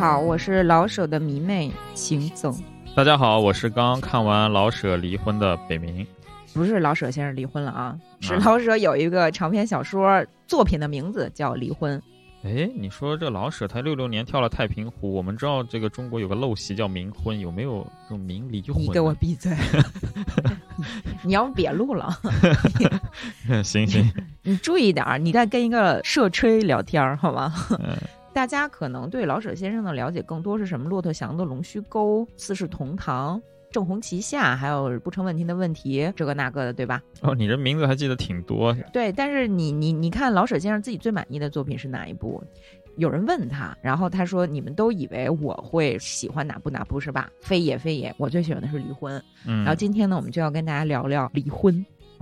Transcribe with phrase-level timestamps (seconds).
[0.00, 2.58] 好，我是老舍的迷妹秦总。
[2.94, 6.06] 大家好，我是刚刚看完老舍离婚的北冥。
[6.54, 11.98] 不是老舍先生离婚了啊，是老舍有一个长篇小说作品的名字叫《离婚》。
[12.48, 18.82] 哎，你说这老舍他六六年跳了太平湖，我们知道这个中国有个陋习叫冥婚，有没有这种冥离婚？
[18.82, 19.54] 你给我闭嘴！
[21.22, 22.10] 你要不别录了？
[23.62, 24.10] 行 行，
[24.42, 27.52] 你注意点儿，你在跟一个社吹聊天好吗？
[28.32, 30.88] 大家可能对老舍先生的了解更多是什么？
[30.88, 33.40] 骆驼祥的《龙须沟》，四世同堂。
[33.72, 37.00] 正红旗下，还有不成问题的问题，这个那个的，对吧？
[37.20, 38.76] 哦，你这名字还记得挺多。
[38.92, 42.42] 对，但是你你你看老舍先生自己最满意的作品是哪一部？
[42.96, 49.16] 有人问他，然后他说：“你们都以为我会喜欢哪部哪部是吧？”非也非也，我最喜欢的是《离婚》。
[49.46, 51.72] 嗯，然后今天呢，我们就要跟大家聊聊《离婚》。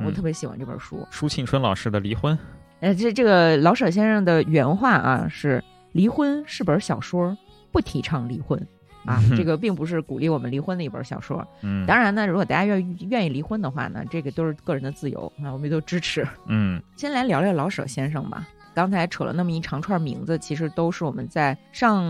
[0.04, 2.36] 我特别喜欢这本书，舒庆春老师的《离婚》。
[2.80, 7.36] 呃，这这个老舍先生的原话啊是：“离婚是本小说，
[7.70, 8.60] 不提倡离婚。”
[9.06, 11.46] 啊，这个并不是鼓励我们离婚的一本小说。
[11.62, 16.26] 嗯，当然呢，如果大家愿意愿意离婚的话呢，这个都是个人的自由啊，我们都支持。
[16.46, 18.46] 嗯，先来聊聊老舍先生吧。
[18.74, 22.04] 刚才扯了那么一长串名字，其实都是我们在上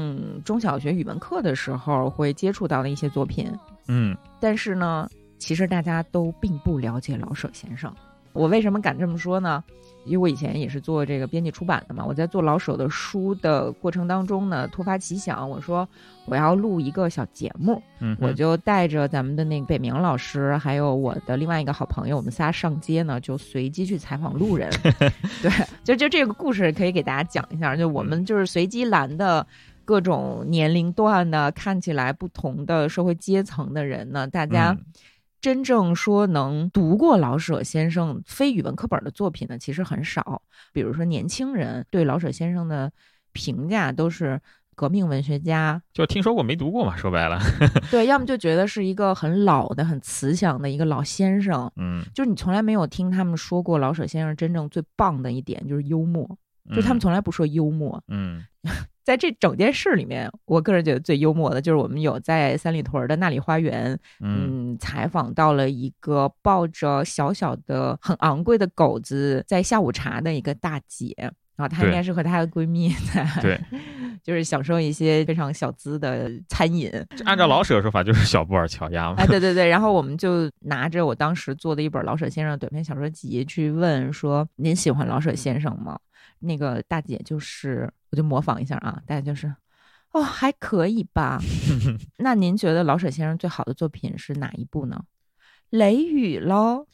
[0.45, 3.53] 中小学语文课的时候会接触到的一些作品。
[3.87, 7.95] 嗯，但是呢，其实大家都并不了解老舍先生。
[8.33, 9.63] 我为什么敢这么说呢？
[10.05, 12.03] 因为我以前也是做这个编辑出版的嘛。
[12.07, 15.87] 我在做老舍的书的过程当中呢，突发奇想，我说
[16.25, 24.71] 我要录一个小节目，嗯我就带着咱们的那个北明老师，还有我的另外一个好朋友，我们仨上街呢，就随机去采访路人。
[25.43, 25.51] 对，
[25.85, 29.47] 就就这个故事可以给大家讲一下，就我们就是随机拦的
[29.85, 34.75] 各种年龄段的，看起来不同的社会阶层的人呢，大家。
[35.41, 40.43] 真正说能读过老舍先生非语文课本的作品呢，其实很少。
[40.73, 42.91] 比如说，年轻人对老舍先生的
[43.33, 44.41] 评价都是
[44.75, 46.97] 革命文学家，就听说过没读过嘛。
[46.97, 47.39] 说白了，
[47.91, 51.71] 对，要么就觉得是一个很老的、很慈祥的一个老先生。
[51.77, 56.29] 嗯，就是你从来没有听他们说过老舍先生真正最棒的一点就是幽默，
[56.75, 58.03] 就他们从来不说幽默。
[58.09, 58.45] 嗯。
[59.09, 71.15] 在这整件事里面，我个人觉得最幽默的就是我们有在三里屯的那里花园，嗯，采访到了一个抱着小小的、很昂贵的狗子在下午茶的一个大姐，
[71.57, 73.59] 然后她应该是和她的闺蜜在，对，
[74.23, 76.93] 就是享受一些非常小资的餐饮。
[77.25, 79.15] 按照老舍的说法，就是小布尔乔亚嘛。
[79.17, 85.99] 哎，对对对，然后我们就拿着我当时做的一本老舍先生短篇小说集去问说：“您喜欢老舍先生吗？”
[86.41, 89.55] 那个大姐就是，我就模仿一下啊，大姐就是，
[90.13, 91.39] 哦，还可以吧。
[92.19, 95.05] 那您觉得老舍先生最好的作品是哪一部呢？
[95.71, 96.87] 雷雨喽。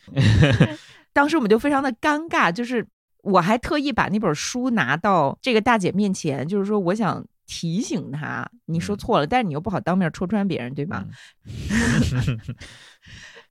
[1.12, 2.86] 当时我们就非常的尴尬，就是
[3.22, 11.06] 我还特意把那本书拿到这个大姐面前，就是说我想提醒她，你说错了，但是你又不好当面戳穿别人，对吧？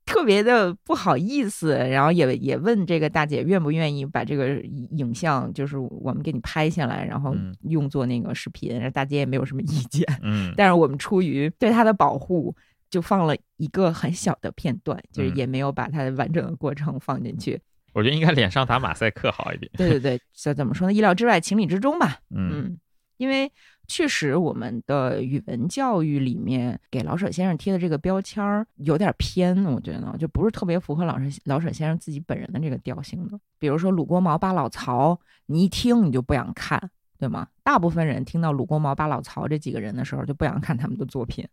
[0.06, 8.72] 特别的不好意思，然后也也问这个大姐愿不愿意把这个影像，就是我们给你拍下来，然后用作那个视频。
[8.74, 12.54] 然后大姐也没有什么意见，嗯，但是我们出于对她的保护，
[12.90, 17.60] 就放了一个很小的片段，就是也没有把她的完整的过程放进去。
[17.92, 19.70] 我觉得应该脸上打马赛克好一点。
[19.76, 20.92] 对对对，这怎么说呢？
[20.92, 22.18] 意料之外，情理之中吧。
[22.34, 22.76] 嗯，
[23.16, 23.50] 因为。
[23.86, 33.38] 确实，我们的语文教育里面给老舍先生贴的这个标签儿有点偏，我觉得就不是特别符合老舍老舍先生自己本人的这个调性的。
[33.58, 37.48] 比如说鲁国毛八老曹，你一听你就不想看，对吗？
[37.62, 41.46] 大部分人听到鲁国毛八老曹这几个人的时候，就不想看他们的作品。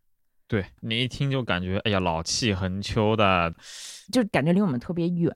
[0.47, 3.53] 对你一听就感觉，哎呀，老气横秋的，
[4.11, 5.33] 就感觉离我们特别远。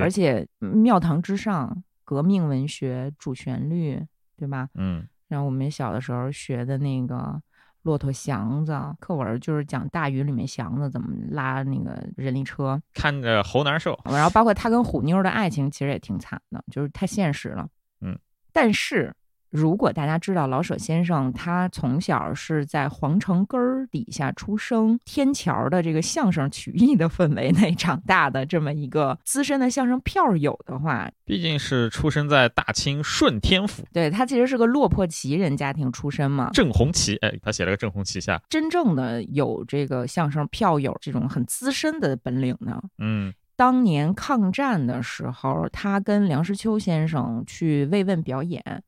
[0.00, 4.00] 而且庙堂之上，革命文学主旋律，
[4.36, 4.68] 对吧？
[4.74, 5.06] 嗯。
[5.28, 7.40] 然后我们小的时候学的那个
[7.82, 13.98] 骆驼祥子课文，就是讲大雨里面祥子怎么拉那个人力车，看着猴难受。
[14.04, 17.68] 然后包括他跟虎妞的爱情，其实也挺惨的，就是太现实了。
[18.00, 18.18] 嗯，
[18.52, 19.14] 但是。
[19.50, 36.50] 如果大家知道老舍先生，他从小是在皇城根儿底下出生，天桥的这个相声曲艺的氛围内长大的这么一个资深的相声票友的话，毕竟是出生在大清顺天府，对他其实是个落魄旗人家庭出身嘛。
[36.52, 42.82] 正红旗，哎，他写了个正红旗下，真正的有这个相声票友这种很资深的本领呢。
[42.98, 48.82] 嗯，当年抗战的时候，他跟梁实秋先生去慰问表演。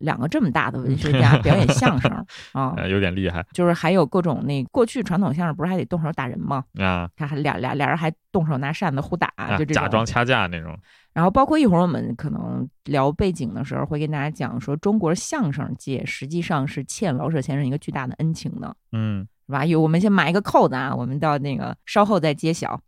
[0.00, 2.10] 两个这么大的文学家表演相声
[2.52, 3.44] 啊，有点厉害。
[3.52, 6.64] 就是还有各种那过去传统相声不是还得动手打人吗？
[6.78, 10.78] 啊，他还俩俩俩人还动手拿扇子互打，就假装掐架那种。
[11.12, 19.64] 然后包括一会儿我们可能聊背景的时候，会跟大家讲说，中国相声界实际上是欠老舍先生一个巨大的恩情的，嗯，是吧？
[19.64, 22.80] 有我们先埋一个扣子啊，我们到那个稍后再揭晓。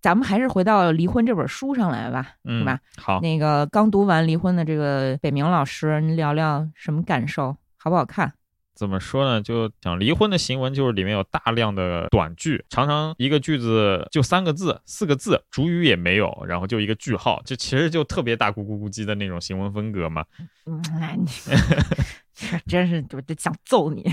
[0.00, 2.78] 咱们还是回到《离婚》这本书上来吧，是吧？
[2.96, 7.56] 好，那个刚读完《离婚》的这个北明老师，你聊聊什么感受？
[7.76, 8.32] 好不好看？
[8.74, 9.42] 怎么说呢？
[9.42, 20.24] 就讲离婚的行文，就是里面有大量的短句，常常一个句子就三个字、四个字，主语也没有，然后就一个句号，就其实就特别大咕咕咕叽的那种行文风格嘛。
[20.64, 21.26] 嗯，哎，你
[22.66, 24.10] 真是我就想揍你。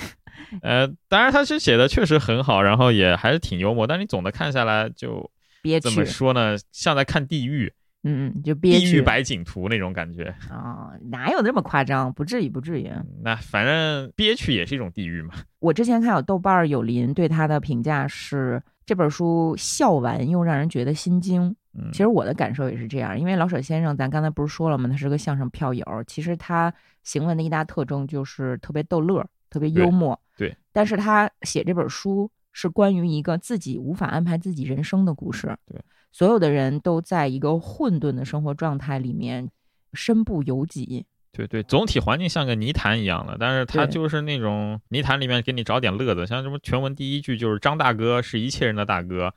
[0.61, 5.31] 呃，当然他是写的确实很好，然后也还是挺幽默，但你总的看下来就。
[5.79, 6.55] 怎么说呢？
[6.71, 7.71] 像在看地狱，
[8.03, 12.11] 嗯嗯，就地狱百景图那种感觉啊，哪有那么夸张？
[12.13, 12.89] 不至于，不至于。
[13.21, 15.33] 那反正憋屈也是一种地狱嘛。
[15.59, 21.53] 我之前看有豆瓣有林对他的评价是，这本书笑完又让人觉得心惊。
[21.73, 24.87] 嗯，其实我的感受也是这样，因为老舍先生，咱刚才不是说了吗？
[24.89, 25.85] 他是个相声票友。
[26.07, 26.73] 其实他
[27.03, 30.19] 行文的一大特征就是特别逗乐，特别幽默。
[30.37, 32.29] 对，但是他写这本书。
[32.59, 35.55] 是关于一个自己无法安排自己人生的故事。
[35.67, 35.79] 对，
[36.11, 39.47] 所有的人都在一个混沌的生活状态里面，
[39.93, 41.05] 身不由己。
[41.31, 46.25] 对对，总体环境像个泥潭一样的，但是他就是那种泥潭里面给你找点乐子。
[46.25, 49.31] 像什么全文第一句就是张大哥是一切人的大哥。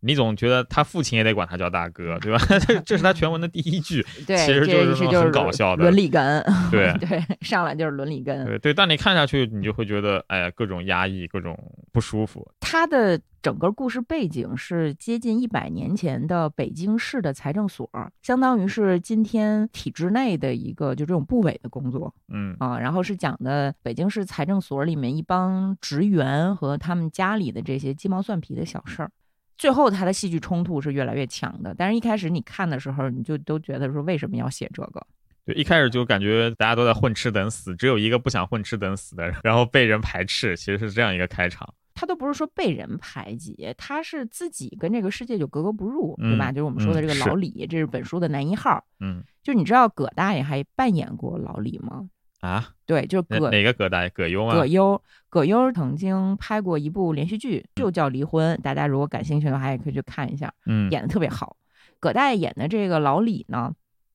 [0.00, 2.38] 你总觉得他父亲也得管他叫大哥，对吧？
[2.66, 8.74] 这这是他全文的第一句，对，其实就是很搞笑的伦理根，对 对，上来就是伦理根，对对。
[8.74, 11.58] 但你看下去，你就会觉得，哎呀，各种压抑，各种
[11.92, 12.46] 不舒服。
[12.60, 17.88] 他的整个故事背景是接近一百年前的北京市的财政所，
[18.22, 29.10] 相当于是今天体制内的一个就这种部委的工作，嗯啊，然后是讲的北京市财政所里面一帮职员和他们家里的这些鸡毛蒜皮的小事儿。
[29.58, 31.74] 最后，他的戏剧冲突是越来越强的。
[31.76, 35.06] 但是，一开始你看的时候，你就都觉得说，为什么要写这个？
[35.44, 40.56] 对，一开始就感觉大家都在混吃等死，只有一个不想混吃等死的，然后被人排斥。
[40.56, 41.72] 其实是这样一个开场。
[41.94, 46.52] 他都不是说被人排挤，他是自己跟这个世界就格格不入，对吧？
[46.52, 48.84] 就是我们说的这个老李，这是本书的男一号。
[49.00, 52.06] 嗯，就你知道葛大爷还扮演过老李吗？
[52.46, 54.10] 啊， 对，就是葛哪个葛大爷？
[54.10, 54.54] 葛优吗？
[54.54, 60.52] 葛优，葛优曾经拍过一部连续剧，就叫《离婚》，大家如果感兴趣的话，也可以去看一下。
[60.66, 61.56] 嗯，演的特别好。
[61.98, 63.72] 葛大爷演的这个老李呢，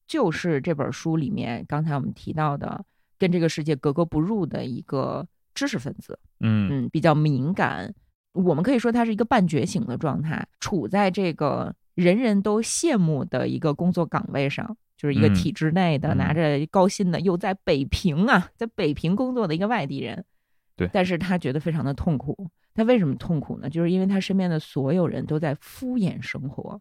[0.07, 2.83] 就是这本书里面刚才我们提到的，
[3.19, 6.17] 跟这个世界格格不入的一个知识分子。
[6.39, 7.93] 嗯嗯，比较敏感，
[8.33, 14.77] 我们可以说他是一个半觉醒的状态，处在这个人人都羡慕的一个工作岗位上。
[15.01, 20.23] 就是一个体制内的拿着高薪的，又在北平啊，在北平工作的一个外地人，
[20.75, 22.51] 对，但是他觉得非常的痛苦。
[22.75, 23.67] 他为什么痛苦呢？
[23.67, 26.79] 就是因为他身边的所有人都在敷衍生活，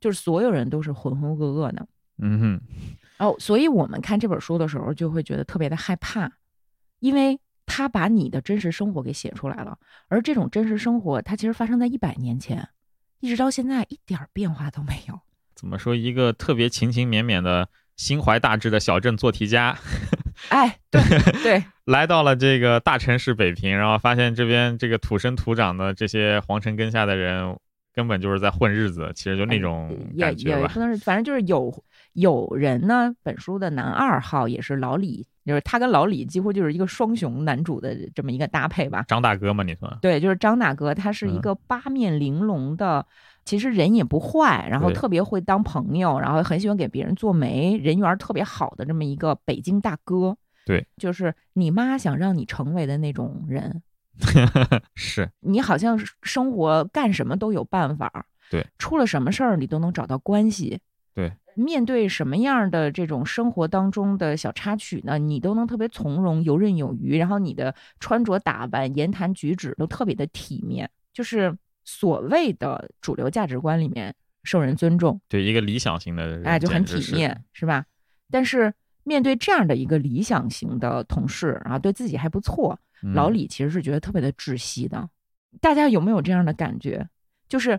[0.00, 1.86] 就是所有人都是浑浑噩噩的。
[2.16, 2.60] 嗯哼，
[3.18, 6.32] 哦，所以我们看这本书的时候就会觉得特别的害怕，
[7.00, 12.66] 因为他把你的真实生活给写出来了，而这种真实生活，它其实发生在一百年前，
[13.20, 15.20] 一直到现在一点变化都没有。
[15.54, 15.94] 怎么说？
[15.94, 19.76] 一个特别勤勤勉勉的、心怀大志的小镇做题家，
[20.50, 21.00] 哎，对
[21.42, 27.56] 对， 来到了这个大城市北平，然后发现这边这个土生土长的这些皇城根下的人，
[27.94, 30.68] 根本就是在混日子，其实就那种感觉吧。
[30.74, 31.72] 不能是，反正就是有
[32.14, 33.14] 有人呢。
[33.22, 39.04] 本书的男二号也是老李，就是他跟老李几乎就是一个双雄男主的这么一个搭配吧。
[39.06, 39.96] 张大哥嘛，你说？
[40.02, 43.06] 对，就是张大哥，他是一个八面玲珑的。
[43.44, 50.36] 其实人也不坏，然后特别会当朋友，然后很喜欢给别人做媒，人缘特别好的这么一个北京大哥。
[50.64, 53.82] 对，就是你妈想让你成为的那种人。
[54.94, 58.26] 是你好像生活干什么都有办法。
[58.50, 60.80] 对，出了什么事儿你都能找到关系。
[61.14, 71.54] 对，面对什么样的这种生活当中的小插曲呢，你都能特别从容、游刃有余，然后你的穿着打扮、言谈举止都特别的体面，就是。
[71.84, 77.84] 所谓的主流价值观里面受人尊重，对一个理想型的，哎，就很体面，是吧？
[78.30, 78.72] 但是
[79.02, 82.78] 面对这样的一个理想型的同事，然后对自己还不错，
[83.14, 85.08] 老李其实是觉得特别的窒息的。
[85.60, 87.08] 大家有没有这样的感觉？
[87.48, 87.78] 就是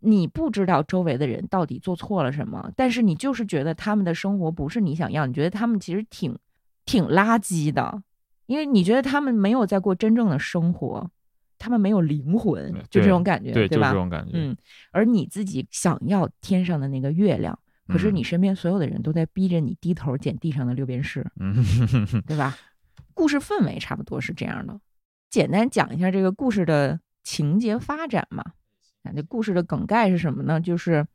[0.00, 6.38] 你不知道周围的人到底做错了什么，但是你就是觉得他们的生活不是你想要，你觉得他们其实挺
[6.84, 8.02] 挺垃圾的，
[8.46, 11.10] 因为你觉得他们没有在过真正的生活。
[11.58, 13.88] 他们没有灵魂，就这种感觉，对吧？
[13.88, 14.32] 就这种感觉。
[14.34, 14.56] 嗯，
[14.92, 21.26] 而你自己想要天上的那个月亮，可是你身边所有的人都在逼着你低头捡地上的六便士，
[22.26, 22.56] 对吧？
[23.12, 24.78] 故事氛围差不多是这样的。
[25.28, 28.44] 简单讲一下这个故事的情节发展嘛。
[29.02, 30.60] 那这故事的梗概是什么呢？
[30.60, 31.06] 就是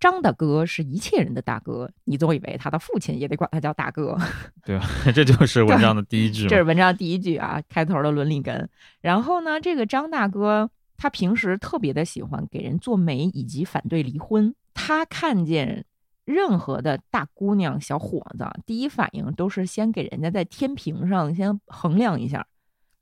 [0.00, 4.16] 张大哥是一切人的大哥，你总以为他的父亲也得管他叫大哥，
[4.64, 4.86] 对吧？
[5.14, 6.48] 这就是文章的第一句。
[6.48, 8.68] 这是文章第一句啊，开头的伦理根。
[9.00, 14.54] 然后呢，这个张大哥他平时特别的喜欢给人做媒，以及反对离婚。
[14.74, 15.84] 他看见。
[16.26, 22.46] 任何的大姑娘、小伙子，第一反应都是先给人家在天平上先衡量一下。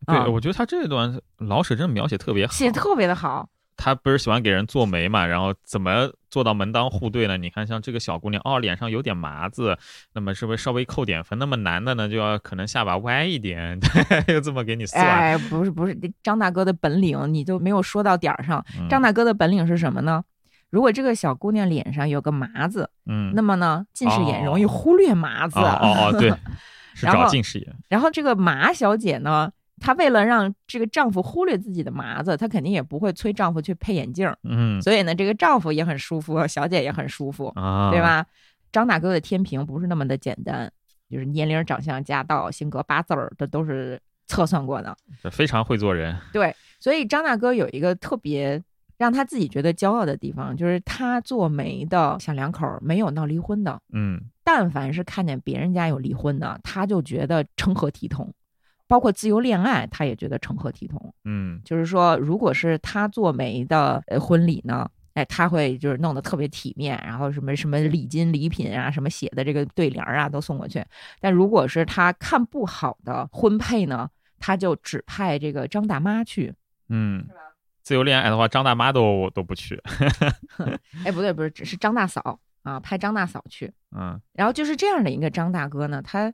[0.07, 3.47] 对，我觉得他这段老舍真的描写特别好，写特别的好。
[3.79, 5.25] 他不是喜欢给人做媒嘛？
[5.25, 7.37] 然后怎么做到门当户对呢？
[7.39, 9.79] 你看，像这个小姑娘，哦，脸上有点麻子，
[10.13, 11.39] 那么是不是稍微扣点分？
[11.39, 13.79] 那么男的呢，就要可能下巴歪一点，
[14.29, 15.03] 又这么给你算。
[15.03, 18.63] 哎，不是不是，张大哥的本领你都没有说到点儿上。
[18.91, 20.23] 张大哥的本领是什么呢？
[20.71, 25.59] 如果这个小姑娘脸上有个麻子，嗯，那么呢，近视眼容易忽略麻子。
[25.59, 26.31] 哦哦，对，
[26.95, 27.75] 是找近视眼。
[27.89, 34.33] 然后这个麻小姐呢，她为了让这个丈夫忽略自己的麻子，她肯定也不会催丈夫去配眼镜。
[34.43, 38.27] 嗯，所以呢，这个丈夫也很舒服，小姐也很舒服，啊对吧？
[38.73, 40.71] 张大哥的天平不是那么的简单，
[41.11, 44.97] 就是年龄、长相、家道、性格、八字儿，这都是测算过的。
[45.31, 46.17] 非常会做人。
[46.33, 48.63] 对，所以张大哥有一个特别。
[48.99, 53.81] 让他自己觉得骄傲的地方，就是他做媒的小两口没有闹离婚的。
[53.93, 58.35] 嗯，但凡是看见别人家有离婚的，他就觉得成何体统。
[58.89, 61.15] 包括自由恋爱，他也觉得成何体统。
[61.25, 70.85] 嗯，就是说，如果是他做媒的婚礼呢，哎，他会就是弄得特别体面，然后什么什么礼金礼品啊，什么写的这个对联啊都送过去。
[71.21, 76.55] 但如果是他看不好的婚配呢，他就只派这个张大妈去。
[76.89, 77.27] 嗯，
[77.83, 79.79] 自由恋爱的话，张大妈都都不去。
[81.05, 83.71] 哎，不对，不是，只是张大嫂啊，派张大嫂去。
[83.95, 86.33] 嗯，然后就是这样的一个张大哥呢，他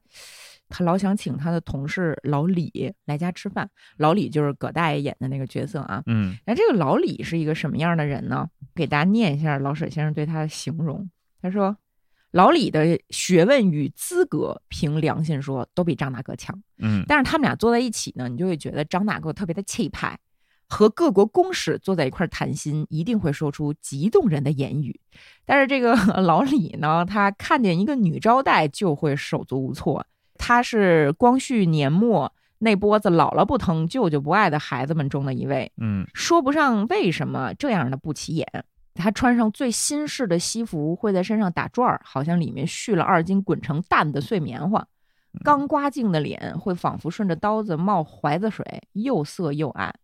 [0.68, 3.68] 他老想请他的同事老李来家吃饭。
[3.99, 6.02] 老李就是葛大爷演的那个角色啊。
[6.06, 8.49] 嗯，那这个老李是一个什么样的人呢？
[8.75, 11.09] 给大家念一下老舍先生对他的形容。
[11.40, 11.76] 他说，
[12.30, 16.61] 老李的学问与资格，凭良心说，都比张大哥强。
[16.78, 20.18] 嗯，但是他们俩坐在一起呢，你就会觉得张大哥特别的气派。
[20.66, 24.99] 和各国公使坐在一块谈心，一定会说出极动人的言语。
[25.44, 30.04] 但是这个 老李呢，他看见一个女招待就会手足无措。
[30.47, 35.73] 他是光绪年末那波子姥姥不疼、舅舅不爱的孩子们中的一位。
[35.81, 38.47] 嗯，说不上为什么这样的不起眼。
[38.93, 44.87] 他穿上最新式的西服，会在身上打转儿，好像里面蓄了二斤滚成蛋的碎棉花。
[45.43, 49.95] 刚刮净的脸会仿佛顺着刀子冒怀子水，又涩又暗。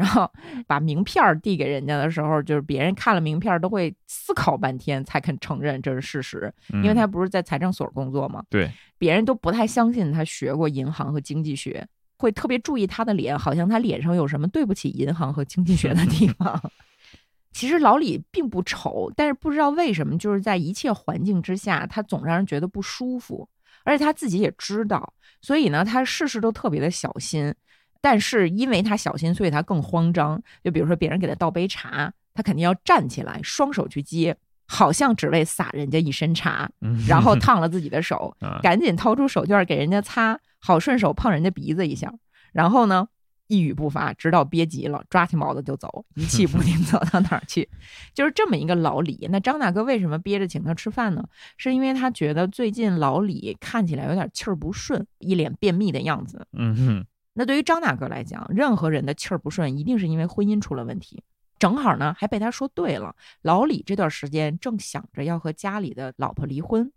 [0.00, 0.26] 然后
[0.66, 8.42] 把名片递给人家的时候，就是别人看了名片都会思考半天才肯承认这是事实，因为他不是在财政所工作嘛？
[8.48, 16.58] 对，别人都不太相信他学过银行和经济学，会特别注意他的脸，好像他脸上有什么对不起银行和经济学的地方。
[17.52, 23.46] 其实老李并不丑，但是不知道为什么，就是在一切环境之下，他总让人觉得不舒服，
[23.84, 27.54] 而且他自己也知道，所以呢，他事事都特别的小心。
[28.00, 30.42] 但是因为他小心，所以他更慌张。
[30.64, 36.70] 就比如说，别人给他倒杯茶，他肯定要站起来，双手去接，好像只为洒人家一身茶，
[37.06, 42.12] 然后 烫了自己的手，赶紧掏出手绢给人家擦，好顺手碰人家鼻子一下。
[42.52, 43.06] 然后呢，
[43.48, 47.68] 一语不发，直到憋急了，抓起帽子就走，一气不 停走到哪儿去。
[48.14, 49.28] 就是这么一个老李。
[49.30, 51.24] 那张大哥为什么憋着请他吃饭呢？
[51.58, 56.46] 是因为他觉得最近老李看起来有点气儿不顺，一脸便秘的样子。
[56.52, 57.06] 嗯哼。
[57.40, 61.22] 那对于张大哥来讲，任何人的气儿不顺，一定是因为婚姻出了问题。
[61.58, 63.16] 正好呢，还被他说对了。
[63.40, 66.92] 老李这段时间正想着要和家里的老婆离婚。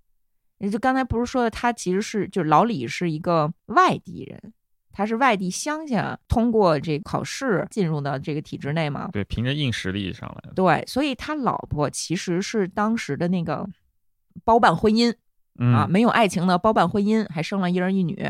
[0.58, 4.52] 也就刚才不是说的，他其实是就是老李是一个外地人，
[4.92, 9.08] 他是外地乡下通过这考试进入到这个体制内嘛？
[9.14, 10.54] 对，凭着硬实力上来的。
[10.54, 13.66] 对，所以他老婆其实是当时的那个
[14.44, 15.16] 包办婚姻
[15.74, 18.30] 啊，没有爱情的包办婚姻，还生了一儿一女。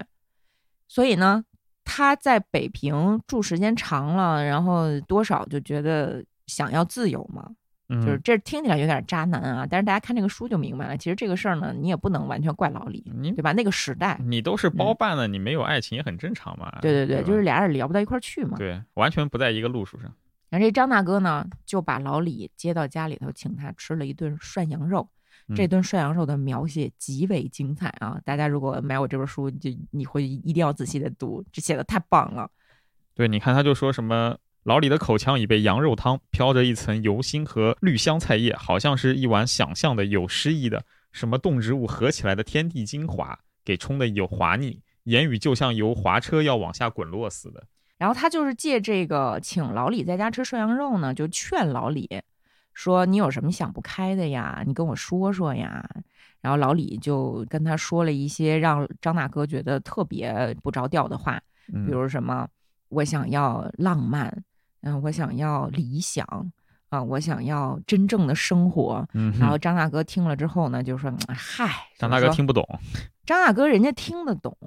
[0.88, 1.46] 所以呢。
[1.83, 7.49] 他在北平住时间长了，然后多少就觉得想要自由嘛，
[7.89, 9.67] 就是这听起来有点渣男啊。
[9.69, 13.01] 但是大家看这个书就明白了，其实这个事儿呢，你也不能完全怪老李，
[13.35, 13.51] 对吧？
[13.51, 16.79] 那个时代，你都是包办的，你没有爱情也很正常嘛。
[16.81, 18.57] 对对对，就是俩人聊不到一块儿去嘛。
[18.57, 20.11] 对，完全不在一个路数上。
[20.49, 25.09] 然后这张大哥呢，就把老李接到家里头，请他吃了一顿涮羊肉。
[25.55, 28.19] 这顿涮羊肉的描写极为精彩啊！
[28.23, 32.50] 大家如果买我这本书，就你会一定要仔细的读，这写的太棒了。
[33.13, 47.63] 对，你看他就说什么老李的口腔已被羊肉汤飘着一层油腥和绿香菜叶，好像是一碗想象的有诗意的什么动植物合起来的天地精华，给冲的有滑腻，言语就像由滑车要往下滚落似的。
[47.97, 52.09] 然后他就是借这个请老李在家吃涮羊肉呢，就劝老李
[52.73, 54.63] 说：“你有什么想不开的呀？
[54.65, 55.87] 你跟我说说呀。”
[56.41, 61.41] 然后老李就跟他说了一些让张大哥觉得特别不着调的话，
[61.85, 62.47] 比如什么
[62.89, 64.43] “我想要浪漫”，
[64.81, 66.25] 嗯，我想要理想
[66.89, 69.07] 啊，我想要真正的生活。
[69.39, 72.67] 然后张大哥听了之后呢，就说：“嗨，张大哥听不懂。”
[73.25, 74.57] 张大哥人家听得懂。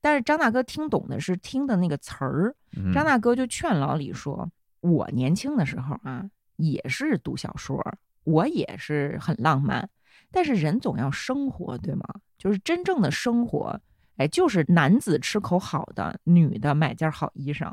[0.00, 2.54] 但是张大哥听懂的是听的那个词儿，
[2.94, 4.48] 张大哥就劝老李说
[4.80, 6.24] ：“我年轻的时候啊，
[6.56, 7.80] 也是读小说，
[8.24, 9.88] 我也是很浪漫。
[10.30, 12.04] 但是人总要生活，对吗？
[12.36, 13.80] 就是真正的生活，
[14.16, 17.72] 哎，就是男子吃口好的，女的买件好衣裳。”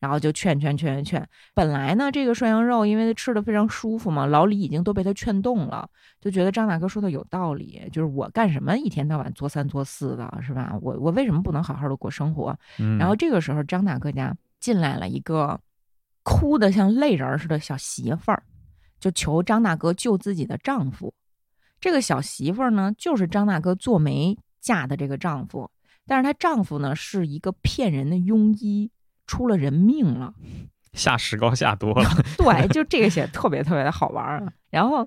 [0.00, 10.78] 然后就劝劝劝劝劝，本来呢，这个涮羊肉因为吃的非常舒服嘛，老李已经都被他劝动了，就觉得张大哥说的有道理，就是我干什么一天到晚作三作四的，是吧？
[10.80, 12.56] 我我为什么不能好好的过生活？
[12.96, 15.58] 然后这个时候，张大哥家进来了一个
[16.28, 18.42] 哭的像泪人似的小媳妇儿，
[19.00, 21.14] 就求张大哥救自己的丈夫。
[21.80, 25.70] 这个小媳妇儿呢，就是张大哥做媒嫁的这个丈夫，
[26.06, 28.90] 但是她丈夫呢是一个骗人的庸医。
[29.30, 30.32] 出了人命了，
[30.94, 32.08] 下石膏下多了。
[32.38, 34.50] 对，就这个写特别特别的好玩儿。
[34.70, 35.06] 然后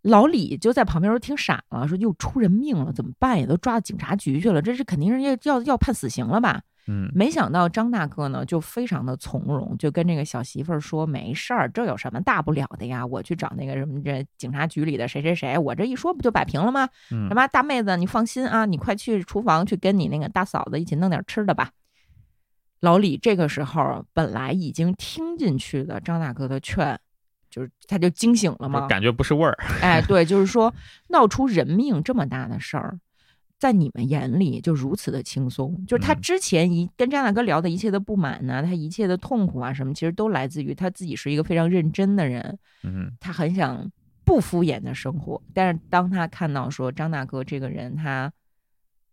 [0.00, 3.46] 老李就在旁边都听傻了，说又出人命了，怎么办也？
[3.46, 6.62] 都抓到警察局去了，这是肯定是要要要判死刑了吧？
[6.86, 13.04] 嗯，没想到张大哥呢就非常的从容，就跟这个小媳妇儿说：“没事儿，这有什么大不了的呀？
[13.06, 16.88] 我去找那个什么这警察局里的谁谁谁，我这一说不就摆平了吗？
[17.08, 21.70] 什么大妹子，你放心啊，你快去厨房去跟你那个大嫂子一起弄点吃的吧。”
[22.80, 26.98] 老李这个时候本来已经听进去的张大哥的劝，
[27.48, 29.56] 就是他就惊醒了嘛，感觉不是味儿。
[29.80, 30.74] 哎，对，就是说
[31.08, 32.98] 闹出人命这么大的事儿，
[33.58, 35.84] 在你们眼里就如此的轻松。
[35.86, 42.58] 就是他之前一跟张大哥聊的一切的不满呢，他一切的痛苦啊什么，其实都来自于他自己是一个非常认真的人。
[42.82, 43.90] 嗯，他很想
[44.24, 48.32] 不敷衍的生活，但是当他看到说张大哥这个人，他。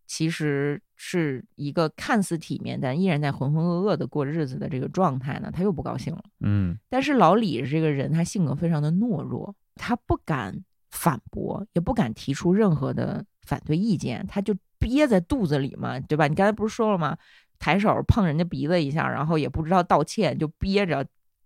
[0.08, 6.21] 其实是一个看似体面，但依然在浑浑噩噩的过日子的这个状态呢，他又不高兴了。
[6.41, 10.54] 嗯，但是老李这个人，他性格非常的懦弱，他不敢
[10.89, 16.27] 反驳，也不敢提出任何的反对意见，他就憋在肚子里嘛，对吧？
[16.27, 17.17] 你刚才不是说了吗？
[17.60, 21.06] 抬手碰人家鼻子一下，然后也不知道道歉，就憋着，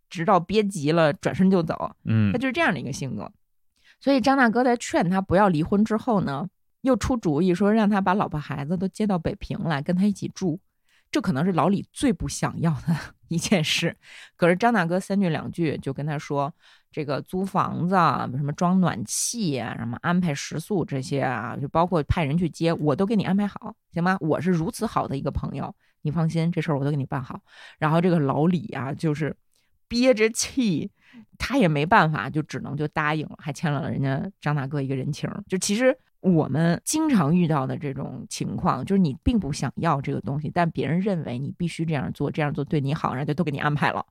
[0.10, 1.96] 直到憋急了转身就走。
[2.06, 3.32] 嗯，他就是这样的一个性格。
[4.00, 6.48] 所以张大哥在劝他不要离婚之后呢？
[6.82, 10.60] 又出主意说让他把老婆孩子都接到北平来跟他一起住，
[11.10, 12.96] 这可能是老李最不想要的
[13.28, 13.98] 一件事。
[14.36, 16.54] 可是张大哥三句两句就跟他说，
[16.96, 17.94] 这个租房子，
[18.38, 24.18] 什么装暖气啊，什么安排食宿这些啊，就包括派人去接，我都给你安排好，行吗？
[24.22, 27.38] 我是如此好的一个朋友，你放心，这事儿我都给你办好。
[27.80, 29.36] 然后这个老李啊，就是
[29.90, 30.90] 憋着气，
[31.38, 35.30] 他也没办法，就只能就答应了，还欠了人家张大哥一个人情。
[35.50, 35.98] 就其实。
[36.22, 44.04] 我们经常遇到的这种情况，就是你并不想要这个东西，但别人认为你必须这样做，这样做对你好，然后就都给你安排了。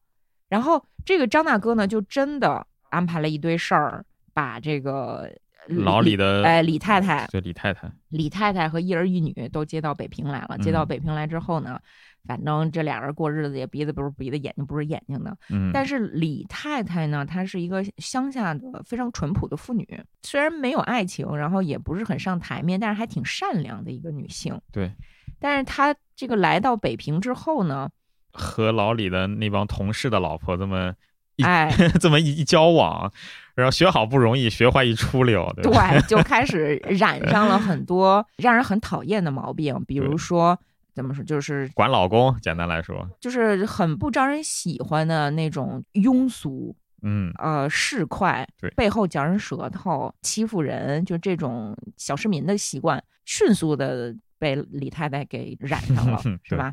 [0.48, 5.30] 然后这个张大哥呢，就真的安排了一堆事儿，把这个
[5.66, 10.56] 老李的哎李太太，对李太太，李太太和一儿一女都接到北平来了。
[10.58, 11.78] 接到北平来之后呢？
[12.26, 15.36] 反正这俩人过日子也鼻子不是鼻子，眼睛不是眼睛的。
[15.50, 19.86] 嗯，但是李太太呢，她是一个乡下的非常淳朴的妇女，
[20.22, 24.58] 虽然没有爱情，然后也不是很上台面，但是还挺善良的一个女性。
[24.72, 24.90] 对，
[25.38, 27.90] 但是她这个来到北平之后呢，
[28.32, 30.94] 和老李的那帮同事的老婆这么
[31.42, 31.68] 哎
[31.98, 33.10] 这么一交往，
[33.54, 40.58] 然后学好不容易，学坏一出溜，对，就开始染 上了很多让人很讨厌的毛病，比如说。
[40.94, 41.24] 怎么说？
[41.24, 56.72] 就是管老公，简单来说，就是很不招人喜欢的那种庸俗，嗯，呃，市侩，对，背后嚼人舌头，欺负人，就这种小市民的习惯，迅速的被李太太给染上了， 是吧？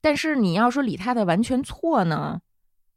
[0.00, 2.40] 但是你要说李太太完全错呢，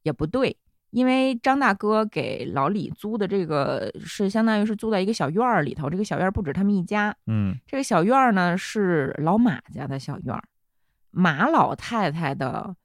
[0.01, 0.57] 也不对，
[0.93, 10.43] 因为张大哥给老李租的这个是相当于是租在一个小院儿里头，这个小院儿不止他们一家，嗯，这个小院儿呢是老马家的小院儿。
[11.09, 12.75] 马老太太的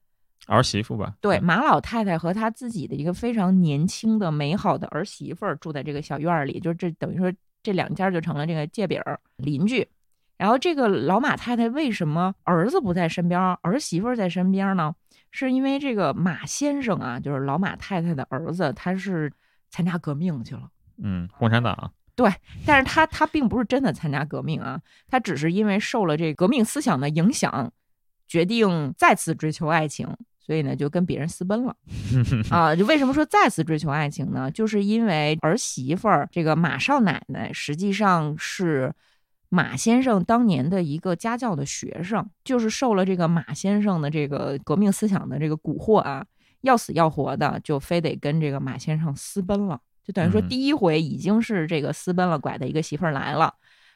[0.47, 1.15] 儿媳妇吧？
[1.21, 7.31] 对，马老太太和她自己的一个非常年轻的、美好的儿媳妇住在这个小院儿里，就这等于说
[7.63, 9.01] 这两家就成了这个借饼
[9.37, 9.87] 邻居。
[10.39, 14.95] 然后这个老马太太为什么儿子不在身边，儿媳妇在身边呢？
[15.31, 19.33] 是因为这个马先生啊，就是老马太太的儿子，他是
[19.71, 20.69] 参加革命去了。
[21.03, 21.93] 嗯，共产党。
[22.15, 22.29] 对，
[22.67, 27.73] 但是他他并不是真的参加革命啊，他只是因为受了这革命思想的影响，
[28.27, 30.09] 决定再次追求爱情，
[30.41, 31.77] 所以呢就跟别人私奔了。
[32.51, 34.51] 啊，就为什么说再次追求爱情呢？
[34.51, 38.93] 就是因为儿媳妇儿这个马少奶奶实际上是
[39.49, 46.25] 马先生当年的一个家教的学生，就是受了这个马先生的这个革命思想的这个蛊惑啊，
[46.61, 49.81] 要死要活的就非得跟这个马先生私奔了。
[50.05, 53.53] 就等于说，第一回已经是这个私奔了，拐的一个媳妇儿来了，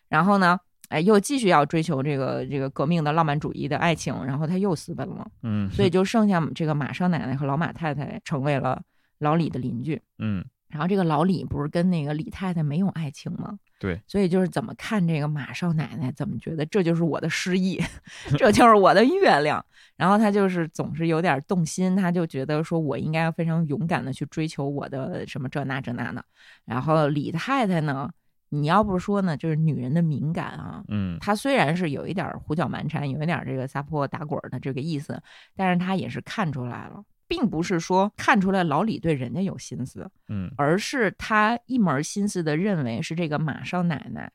[0.09, 0.59] 然后呢，
[0.91, 8.83] 哎，又继续要追求这个这个革命的浪漫主义的爱情，然后他又私奔了，嗯，所以就剩下这个马少奶奶和老马太太成为了
[9.21, 13.59] 老李的邻居，嗯，然后这个老李不是跟那个李太太没有爱情吗？
[13.79, 17.79] 对，所以就是怎么看这个马少奶奶，怎么觉得这就是我的失意，
[18.39, 19.63] 这就是我的月亮。
[19.97, 26.25] 然后他就是总是有点动心，他就觉得说我应该要非常勇敢的去追求我的什么这那这那的。
[26.65, 28.09] 然后李太太呢，
[28.49, 35.21] 你要不说呢，就是女人的敏感啊，嗯，她虽然是有一点胡搅蛮缠，有一点这个撒泼打滚的这个意思，
[35.55, 37.03] 但是她也是看出来了。
[37.33, 44.31] 并不是说看出来老李对人家有心思，嗯，而是他一门心思的认为是这个马少奶奶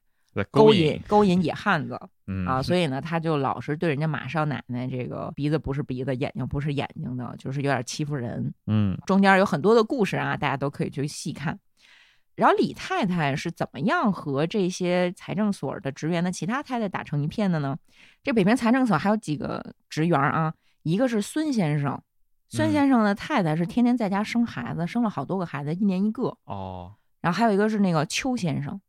[0.50, 11.60] 勾引勾引野汉子， 嗯啊， 所以呢，他就老是对人家马少奶奶这个鼻子不是鼻子，眼睛不是眼睛的，就是有点欺负人，嗯，中间有很多的故事啊，大家都可以去细看。
[12.36, 17.78] 然后李太太是怎么样和这些财政所的职员的其他太太打成一片的呢？
[18.24, 22.00] 这北平财政所还有几个职员啊，一个是孙先生。
[22.50, 26.38] 孙先生的太太是天天在家生孩子，生了好多个孩子，一年一个。
[26.46, 28.80] 哦，然后还有一个是那个邱先生，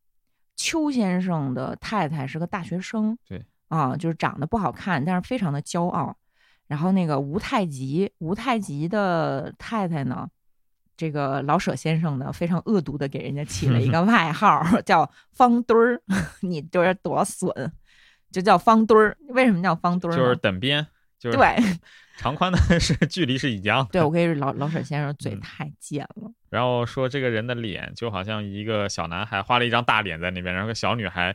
[0.54, 6.16] 邱先生的太太是个大学生，对，啊，就是长得不好看，但是非常的骄傲。
[6.68, 10.28] 然后那个吴太极，吴太极的太太呢，
[10.96, 16.00] 这个老舍先生呢，非常恶毒的给人家起了一个外号，叫方墩儿。
[16.42, 17.72] 你就是多损，
[18.30, 19.16] 就叫方墩儿。
[19.30, 20.16] 为什么叫方墩儿？
[20.16, 20.86] 就是等边。
[21.18, 21.56] 就是对，
[22.18, 23.86] 长宽呢是距离是一样。
[23.92, 26.30] 对，我跟你说老老沈先生嘴太贱了。
[26.50, 31.34] 然后说这个人的脸就好像一个小男孩画了一张大脸在那边，然后个小女孩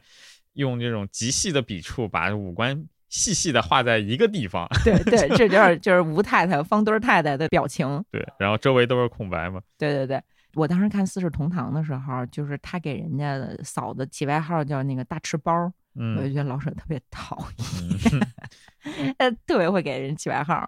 [0.54, 4.68] 用这种极细的笔触把五官细细的画在一个地方。
[4.84, 8.04] 对对， 这就是就是吴太太、方墩太太的表情。
[8.12, 9.62] 对，然后周围都是空白嘛。
[9.78, 10.22] 对对对，
[10.56, 15.72] 我当时看《四世同堂》的时候，就是他给人家嫂子起外号叫那个大吃包。
[15.96, 20.68] 嗯，我就觉得老舍特别讨厌， 呃，特别会给人起外号。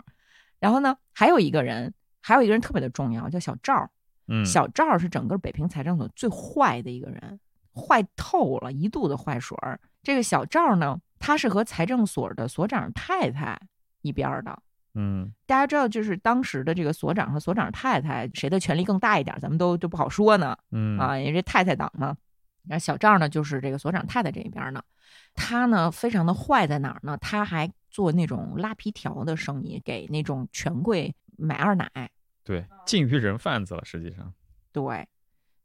[0.59, 3.89] 然后呢，还有一个人，还有一个人特别的重要，叫小赵。
[4.27, 7.39] 嗯，小赵是整个北平财政所最坏的一个人，
[7.75, 9.79] 坏透了，一肚子坏水儿。
[10.01, 13.59] 这个小赵呢，他是和财政所的所长太太
[14.01, 14.57] 一边的。
[14.95, 20.57] 嗯，大家知道，就是当时的这个所长和所长太太谁的权力更大一点，咱们都就不好说呢。
[20.71, 22.15] 嗯啊，因为这太太党嘛。
[22.67, 24.81] 然后小赵呢，就是这个所长太太这一边呢。
[25.33, 27.17] 他呢，非常的坏在哪儿呢？
[27.17, 31.89] 他还做那种拉皮条的生意，给那种权贵买二奶。
[32.43, 34.33] 对，近于人贩子了，实际上。
[34.71, 35.07] 对，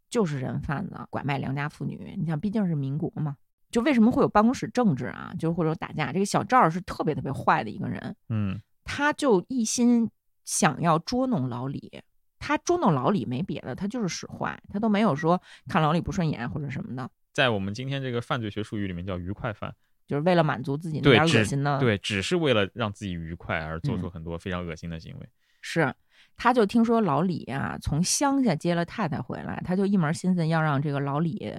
[0.08, 2.14] 就是人贩子，拐卖良家妇女。
[2.18, 3.36] 你想，毕竟是民国嘛，
[3.70, 5.32] 就为什么会有办公室政治啊？
[5.38, 6.12] 就或者打架。
[6.12, 8.16] 这个小赵是特别特别坏的一个人。
[8.28, 10.10] 嗯，他就一心
[10.44, 12.02] 想要捉弄老李。
[12.40, 17.08] 他捉弄老李没别的，他就是使坏，他都没有说看老李不顺眼或者什么的。
[17.32, 19.72] 在我们今天这个犯罪学术语里面叫愉快犯，
[20.06, 25.28] 就是为了满足自己那点恶心的，对，只是为了让自己愉快而做出很多非常恶心的行为。
[25.60, 25.94] 是，
[26.34, 31.54] 他就听说老李啊从乡下接了太太回来，他就一门心思要让这个老李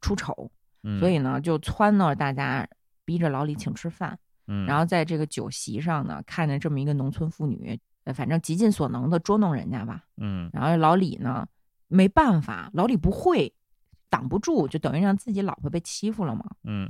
[0.00, 0.50] 出丑，
[0.98, 2.68] 所以呢就撺掇大家
[3.04, 4.18] 逼着老李请吃饭，
[4.48, 7.80] 嗯，然后在这个酒席上呢看见这么一个农村妇女。
[8.04, 11.46] 呃，反正极尽所能的捉弄人家吧，嗯，然后老李呢，
[11.88, 13.52] 没办法，老李不会，
[14.10, 16.88] 挡不住，就等于让自己老婆被欺负了嘛，嗯，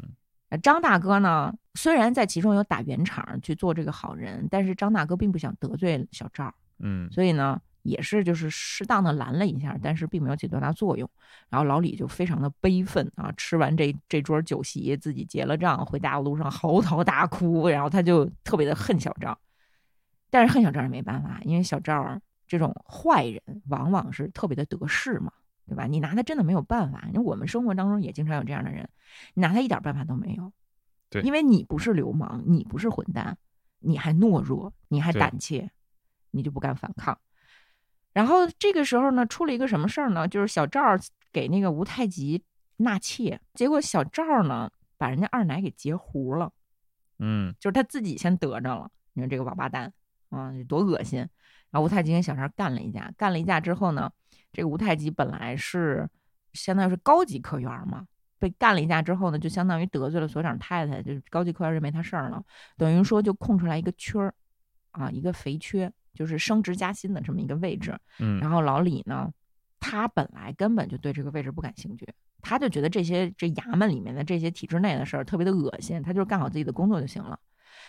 [0.62, 11.09] 张大哥呢，虽然在其中有打圆场去做这个好人，但是张大哥并不想得罪小赵，嗯，所以呢，也是就是适当的拦了一下，但是并没有起多大作用，
[11.48, 19.38] 然后老李就非常的悲愤啊，吃完这这桌酒席，自己结了账，回家路上嚎啕大哭，然后他就特别的恨小赵。
[20.35, 25.33] 但是恨小赵也没办法，因为小赵这种坏人往往是特别的得势嘛，
[25.64, 25.87] 对吧？
[25.87, 27.05] 你拿他真的没有办法。
[27.07, 28.88] 因为我们生活当中也经常有这样的人，
[29.35, 30.53] 你拿他一点办法都没有。
[31.09, 33.38] 对，因为你不是流氓，你不是混蛋，
[33.79, 35.70] 你还懦弱，你还胆怯，
[36.33, 37.16] 你就不敢反抗。
[38.12, 40.27] 然后这个时候呢，出了一个什么事儿呢？
[40.27, 40.81] 就是小赵
[41.33, 42.42] 给那个吴太极
[42.79, 44.68] 纳妾，结果小赵呢
[44.99, 46.51] 把人家二奶给截胡了。
[47.20, 48.90] 嗯，就是他自己先得着了。
[49.12, 49.92] 你说这个王八蛋。
[50.35, 51.20] 啊，多恶心！
[51.70, 54.11] 然后吴太极跟小陈干了一架，干了一架之后呢，
[54.53, 56.09] 这个吴太极本来是
[56.53, 58.07] 相当于是高级科员嘛，
[58.38, 62.42] 被干了一架之后呢，就相当于得罪了所长太太，就是高级科员认没他事儿了，
[62.77, 64.35] 等于说就空出来一个缺儿，
[64.92, 67.99] 啊，一个肥缺，就是升职加薪的这么一个位置。
[68.18, 69.31] 嗯，然后老李呢，
[69.81, 72.07] 他本来根本就对这个位置不感兴趣，
[72.40, 77.38] 他就觉得这些这衙门里面的这些体制内的事儿特别的恶心，他就是干好自己的工作就行了。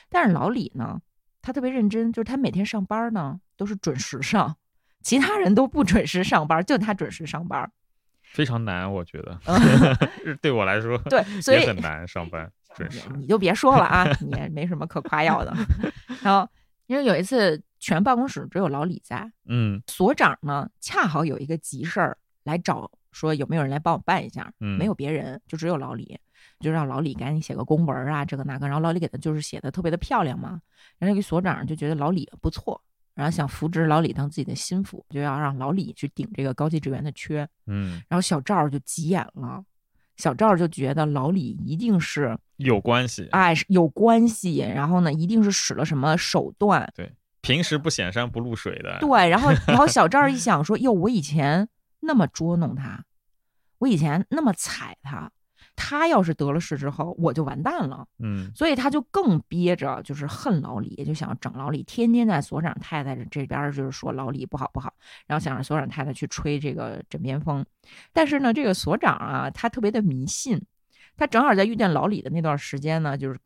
[0.09, 0.99] 但是老李呢，
[1.45, 4.57] 他特别认真，就是他每天上班呢都是准时上，
[5.03, 7.71] 其他人都不准时上班，就他准时上班，
[8.23, 9.39] 非常难，我觉得，
[10.41, 13.07] 对我来说，对，所以很难上班 准时。
[13.15, 15.53] 你就别说了啊，你也没什么可夸耀的。
[16.23, 16.49] 然后，
[16.87, 26.19] 因为有一次全办公室只有老李在，嗯，所长呢恰好有一个急事儿来找，说有没有人来帮我办一下，嗯，没有别人，就只有老李。
[26.59, 30.49] 就让老李赶紧写个公文啊，这个那个，然后老李给他就是写的特别的漂亮嘛，
[30.97, 32.81] 然后那个所长就觉得老李不错，
[33.13, 39.63] 然后想扶植老李当自己的心腹，就要让老李去顶这个高级职员的缺，嗯，然后小赵就急眼了，
[40.17, 51.67] 小赵就觉得老李一定是有关系，哎，有关系，然后呢，一定是使了什么手段，对，平时不显山不露水的，对，然后然后小赵一想说，哟，我以前
[51.99, 53.03] 那么捉弄他，
[53.79, 55.31] 我以前那么踩他。
[55.75, 58.07] 他要是得了势之后，我就完蛋了。
[58.19, 64.93] 嗯，所以他就更憋着，就是恨老李，就想整老李，天天在所长太太这边就是说老李不好不好，
[65.27, 67.65] 然后想让所长太太去吹这个枕边风。
[68.13, 70.61] 但是呢，这个所长啊，他特别的迷信，
[71.17, 73.39] 他正好在遇见老李的那段时间呢，就是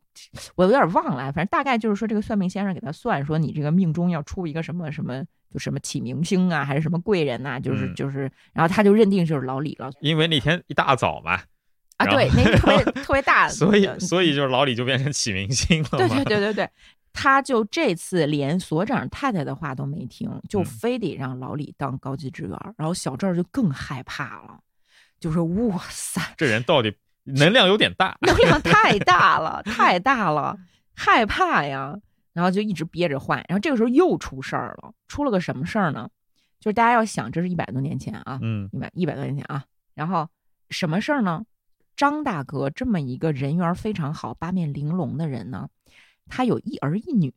[0.54, 11.40] 我有点忘了，反正大概就是说这个算命先生给他算说你这个命中要出一个什么什么，就什么启明星啊，还是什么贵人呐，就是就是，然后他就认定就是老李了，因为那天一大早嘛。
[12.00, 15.98] 啊，对，那个特别 特别大，所以所以就是老李就变成启明星了。
[15.98, 16.70] 对对对对对，
[17.12, 22.58] 他就这次连所长太太的话都没听，就非得让老李当高级职员。
[22.78, 24.58] 然后小赵就更害怕了，
[25.20, 30.56] 就说：“哇塞， 这人到底能量有点大，能量 太大了，太大了，
[30.94, 31.94] 害怕呀！”
[32.32, 33.44] 然后就一直憋着坏。
[33.48, 36.08] 然后这个时候又出事儿了，出了个什么事儿呢？
[36.60, 39.64] 就是大家要想，这是一百多年前啊，嗯，一百一百多年前啊。
[39.94, 40.26] 然后
[40.70, 41.42] 什么事儿呢？
[42.00, 45.68] 张大哥这么一个人缘非常好、八面玲珑的人呢，
[46.28, 47.30] 他有一儿一女，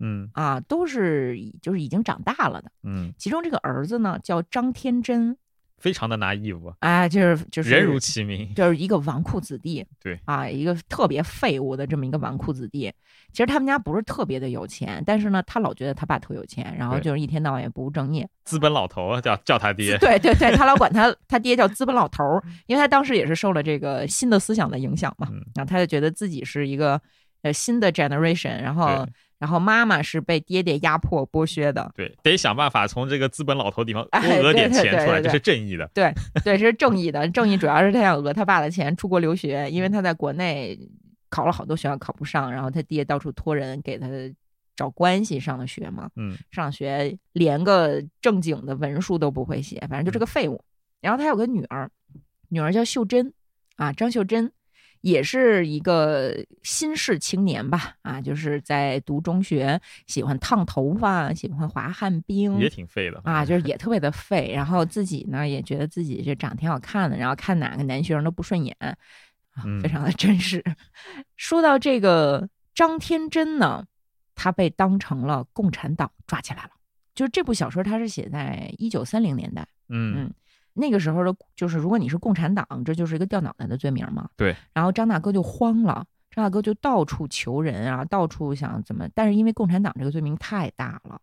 [0.00, 5.36] 嗯啊，都是就是已经长大了的，嗯，其中这个儿子呢叫张天真。
[5.78, 12.92] 非常的拿义务，哎，就是就是人如其名，就是一个纨绔子弟，对啊，一个特别废物的这么一个纨绔子弟。
[13.32, 18.28] 其实他们家不是特别的有钱，但是呢，他老觉得他爸特有钱，然后就是一天到晚也不务正业。
[18.44, 22.22] 资本老头叫叫他爹，对对对，他老管他 他爹叫资本老头，
[22.66, 27.00] 因为他当时也是受了这个新的思想的影响嘛，然后他就觉得自己是一个
[27.42, 29.06] 呃新的 generation，然后。
[29.42, 35.90] 然后妈妈是被爹爹压迫剥削的，对，得想办法从这个资本老头地方多讹点钱出来，这是正义的。
[35.92, 36.14] 对
[36.44, 37.26] 对，这是正义的。
[37.30, 40.78] 正义主要是他想讹他爸的钱出国留学，因为他在国内
[41.32, 44.06] 考了好多学校考不上，然后他爹到处托人给他
[44.76, 46.10] 找关系上的学嘛。
[46.16, 50.62] 嗯，上学连个正经的文书都不会写，反正就是个废物。
[51.00, 51.90] 然后他有个女儿，
[52.50, 53.32] 女儿叫秀珍
[53.76, 54.52] 啊，张秀珍。
[55.00, 64.52] 也是一个新式青年吧，啊，就是在读中学，喜欢烫头发，喜欢滑旱冰，也挺废的啊， 就是也特别的废。
[64.54, 68.94] 然后自己呢，也觉得自己这长得挺好看的，然后看哪个男学生都不顺眼，啊，
[69.82, 70.62] 非常的真实。
[71.36, 73.86] 说到这个张天真呢，
[74.34, 76.70] 他被当成了共产党抓起来了。
[77.14, 80.34] 就是这部小说，它是写在一九三零年代，嗯嗯。
[80.72, 84.30] 那个时候的，就是如果你是共产党，这就是一个掉脑袋的罪名嘛。
[84.36, 84.56] 对。
[84.72, 91.20] 然后张大哥就慌了，张大哥就到处求人啊，到处想怎么，但是因为共产党这个罪名太大了，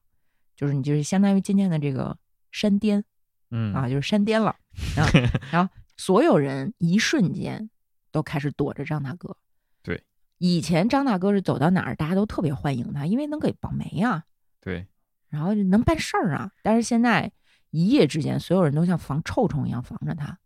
[0.55, 2.15] 就是你就是相当于今天的这个
[2.51, 3.03] 山巅，
[3.49, 4.55] 嗯啊，就是山巅了。
[4.95, 5.19] 然后，
[5.51, 7.67] 然后所有人一瞬间
[8.11, 9.35] 都开始躲着张大哥。
[9.81, 10.03] 对。
[10.37, 14.23] 以前张大哥是走到哪儿大家都特别欢迎他，因为能给保媒啊。
[14.61, 14.87] 对。
[15.29, 17.31] 然后能办事儿啊，但是现在。
[17.71, 20.39] 一夜之间，所有人都像防臭虫一样防着他，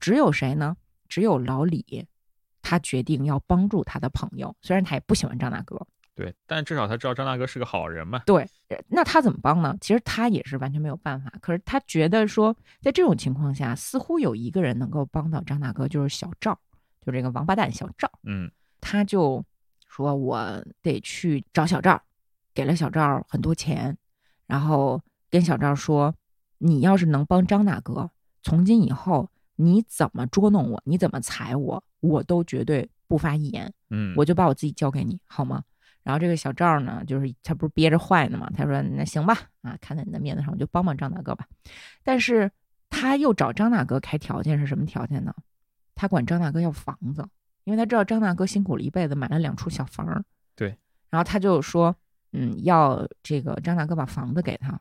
[0.00, 0.76] 只有谁呢？
[1.08, 2.04] 只有老李，
[2.62, 8.22] 他决定要帮助他的朋友，虽然他也不喜欢张大哥，对，但至少他知道张大哥是个好人嘛。
[8.26, 8.44] 对，
[8.88, 9.78] 那他怎么帮呢？
[9.80, 11.32] 其实他也是完全没有办法。
[11.40, 16.58] 可是他觉得说，在这种情况下，似乎有一个人能够帮到张大哥，就是小赵，
[17.04, 18.10] 就这个王八蛋小赵。
[18.22, 19.44] 嗯，他就
[19.88, 22.00] 说：“我得去找小赵，
[22.54, 23.96] 给了小赵很多钱，
[24.46, 26.14] 然后跟小赵说。”
[26.58, 28.10] 你要是能帮张大哥，
[28.42, 33.70] 从今以后你怎么捉弄我，你怎么踩我，我都绝对不发一言。
[33.90, 35.62] 嗯，我就把我自己交给你，好吗？
[36.02, 41.46] 然后这个小赵呢，就是他不是憋着坏呢嘛，他说那行吧，啊，看在你的面子上，我就帮帮张大哥吧。
[42.02, 42.50] 但是
[42.88, 45.34] 他又找张大哥开条件是什么条件呢？
[46.04, 47.26] 他管张大哥要房子，
[47.64, 50.22] 因为他知道张大哥辛苦了一辈子买了两处小房儿。
[50.54, 50.76] 对。
[51.08, 51.96] 然后他就说，
[52.32, 54.78] 嗯，要这个张大哥把房子给他，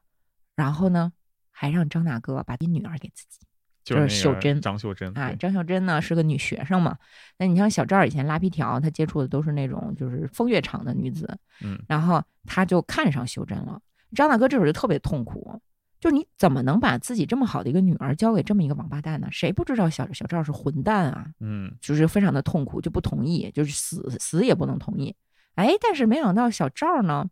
[0.53, 1.13] 然后呢，
[1.49, 3.39] 还让张大哥把你女儿给自己。
[3.85, 6.97] 就是秀珍，张秀珍啊，张秀珍呢是个女学生嘛。
[7.37, 13.79] 那你像小赵以前拉皮条，他接触的都是那种就是风月场的女子，嗯，然后他就看上秀珍了。
[14.13, 15.61] 张大哥这会儿就特别痛苦，
[16.03, 19.29] 就是你怎么能把自己这么好的一个女儿交给这么一个王八蛋呢？
[19.31, 21.27] 谁不知道小小赵是混蛋啊？
[21.39, 25.15] 嗯，就是非常的痛苦，就不同意，就是死死也不能同意。
[25.55, 27.29] 哎，但是没想到小赵呢，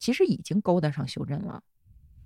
[0.00, 1.62] 其实已经勾搭上秀珍了，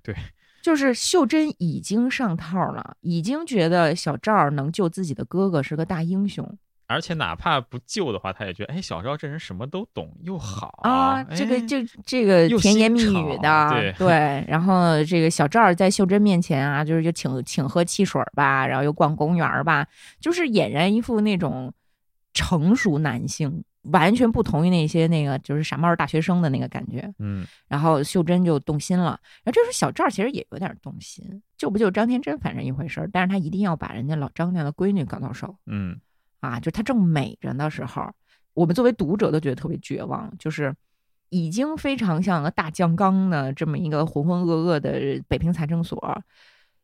[0.02, 0.16] 对。
[0.62, 6.56] 就是秀珍已经上套了，已经觉得小赵能救自己的哥哥是个大英雄，
[6.92, 19.86] 而且哪怕不救的话，他也觉得，哎，小赵这人什么都懂，又好啊，这个就这个甜言蜜语的，对，然后这个小赵在秀珍面前啊，就是就请请喝汽水吧，然后又逛公园吧，
[20.20, 21.72] 就是俨然一副那种
[22.34, 23.64] 成熟男性。
[23.90, 35.98] 完全不同于那些那个就是傻帽大学生的那个感觉，嗯，然后秀珍就动心了，然后这时候小赵其实也有点动心，救不救张天真反正一回事儿，但是他一定要把人家老张家的闺女搞到手，嗯，
[36.42, 38.12] 啊，就他正美着的时候，
[38.52, 40.74] 我们作为读者都觉得特别绝望，就是
[41.30, 46.22] 已经非常像个大酱缸的这么一个浑浑噩噩的北平财政所，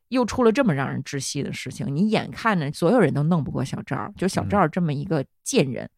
[0.08, 5.90] 又出了这么让人窒息的事情，你眼看着所有人都弄不过小赵，就小赵这么一个贱人。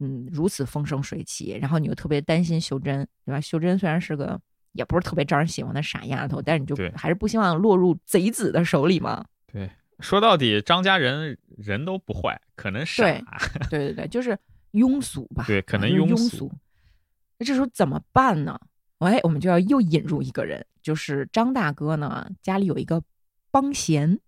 [0.00, 3.40] 嗯，如此风生水起，然后你又特别担心秀珍，对吧？
[3.40, 9.24] 秀珍虽然是个也不是特别招人喜欢的傻丫头，但是你就还是不希望落入贼子的手里嘛。
[9.52, 13.04] 对，说到底，张家人人都不坏，可能傻。
[13.04, 13.24] 对，
[13.70, 14.36] 对对对，就是
[14.72, 15.44] 庸俗吧。
[15.46, 16.52] 对，可能庸俗。
[17.38, 18.58] 那这时候怎么办呢？
[18.98, 23.02] 哎，我们就要又引入一个人，就是张大哥呢，家里有一个
[23.50, 24.18] 帮闲。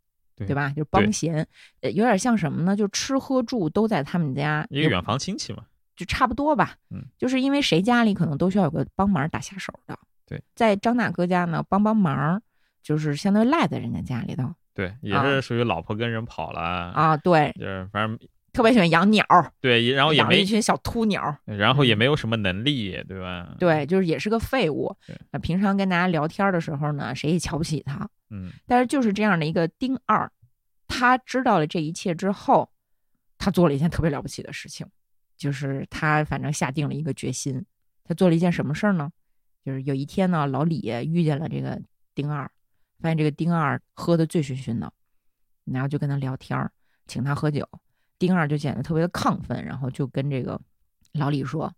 [0.47, 0.71] 对吧？
[0.71, 1.47] 就是帮闲，
[1.83, 2.75] 呃，有点像什么呢？
[2.75, 6.77] 就吃喝住都在他们家，一个远房亲戚嘛，就差不多吧。
[6.89, 9.99] 嗯，就是因为谁家里可能都需要有个帮忙打下手的。
[10.25, 12.41] 对，在张大哥家呢，帮帮忙，
[12.83, 14.55] 就是相当于赖在人家家里头。
[14.81, 17.15] 对，也是属于老婆跟人跑了啊。
[17.19, 18.19] 对，就是反正
[18.51, 19.23] 特别喜欢养鸟。
[19.61, 23.55] 对，然后也没一群小秃鸟，然后也没有什么能力，对吧？
[23.59, 24.97] 对，就是也是个废物。
[25.33, 28.09] 那平常跟大家聊天的时候呢，谁也瞧不起他。
[28.31, 30.31] 嗯，但是就是这样的一个丁二，
[30.89, 32.71] 他知道了这一切之后，
[33.37, 34.87] 他做了一件特别了不起的事情，
[35.37, 37.63] 就是他反正下定了一个决心。
[38.05, 39.11] 他做了一件什么事儿呢？
[39.65, 41.81] 就是有一天呢，老李遇见了这个
[42.15, 42.51] 丁二，
[43.01, 44.93] 发现这个丁二喝的醉醺醺的，
[45.65, 46.71] 然后就跟他聊天儿，
[47.07, 47.69] 请他喝酒。
[48.19, 50.61] 丁二就显得特别的亢奋，然后就跟这个
[51.13, 51.75] 老李说：“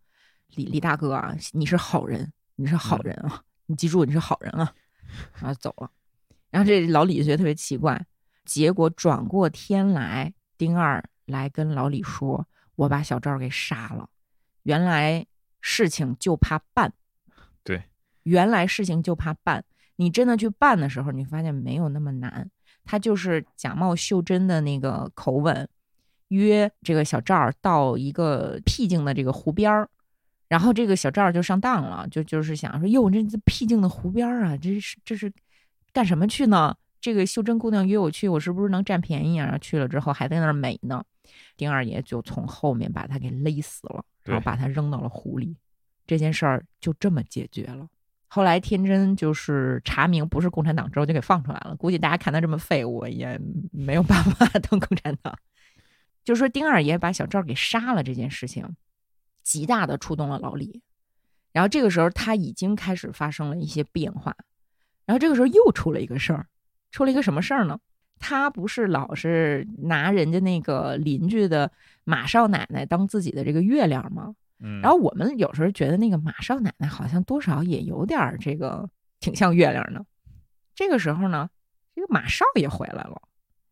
[0.56, 4.74] 李李大哥啊，你是好人，你是好人啊，你记住你是好人啊。”
[5.40, 5.90] 然后走了。
[6.50, 8.04] 然后这老李就觉得特别奇怪，
[8.44, 14.10] 结果转过天来，丁二来跟老李说：“我把小赵给杀了。”
[14.64, 15.24] 原来
[15.60, 16.92] 事情就怕办，
[17.62, 17.84] 对，
[18.24, 19.64] 原来事情就怕办。
[20.02, 22.50] 你真的去办的时候，你发现没有那么难。
[22.84, 25.68] 他就是假冒秀珍的那个口吻，
[26.28, 29.88] 约这个小赵到一个僻静的这个湖边儿，
[30.48, 35.32] 然后这个小赵就上当了，就就是想说：“哟，这这僻静的湖边儿啊，这是这是。”
[35.94, 36.74] 干什么去呢？
[37.02, 39.44] 这个秀珍姑娘约我去，我是不是能占便宜啊？
[39.44, 41.04] 然后去了之后还在那儿美呢。
[41.56, 45.54] 丁二爷就从后面把他给勒死了，然后把他扔到了湖里。
[46.06, 47.86] 这件事儿就这么解决了。
[48.34, 51.76] 后来天真就是查明不是共产党之后就给放出来了。
[51.76, 53.38] 估计大家看他这么废物，也
[53.70, 55.36] 没有办法 当共产党。
[56.24, 58.66] 就说丁二爷把小赵给杀了这件事情，
[59.42, 60.80] 极大的触动了老李。
[61.52, 64.34] 然后这个时候他已经开始发生了一些变化。
[65.04, 66.46] 然后这个时候又出了一个事儿，
[66.90, 67.78] 出了一个什么事儿呢？
[68.18, 71.70] 他不是老是拿人家那个邻居的
[72.04, 74.34] 马少奶奶当自己的这个月亮吗？
[74.62, 74.80] 嗯。
[74.80, 78.88] 然后我们有时候觉得那个马少奶奶好像多少也有点这个
[79.20, 80.04] 挺像月亮的。
[80.74, 81.50] 这个时候呢，
[81.94, 83.20] 这个马少爷回来了。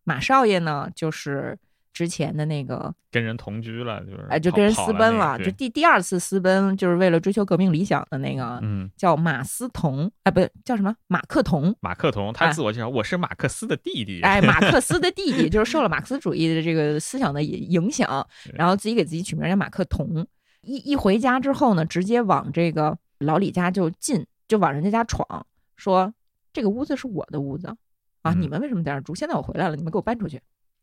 [0.05, 1.59] 马少爷呢，就是。
[1.93, 5.37] 之前的那个跟人同居了，就是哎，就跟人私奔了。
[5.41, 10.95] 就第第二次私奔，就是为了追求革命理想的那个，嗯，叫马思同，哎，不对，叫什么？
[11.09, 11.75] 马克同。
[11.81, 14.21] 马克同，他自我介绍，我是马克思的弟弟。
[14.23, 18.25] 哎，马克思的弟弟， 就是受了马克思主义的这个思想的影响，
[18.55, 20.25] 然后自己给自己取名叫马克同。
[20.63, 25.47] 一一回家之后呢，直接往这个老李家就进，就往人家家闯，
[25.77, 26.13] 说
[26.53, 27.75] 这个屋子是我的屋子
[28.23, 29.15] 啊，你们为什么在这住？
[29.15, 30.41] 现在我回来了，你们给我搬出去。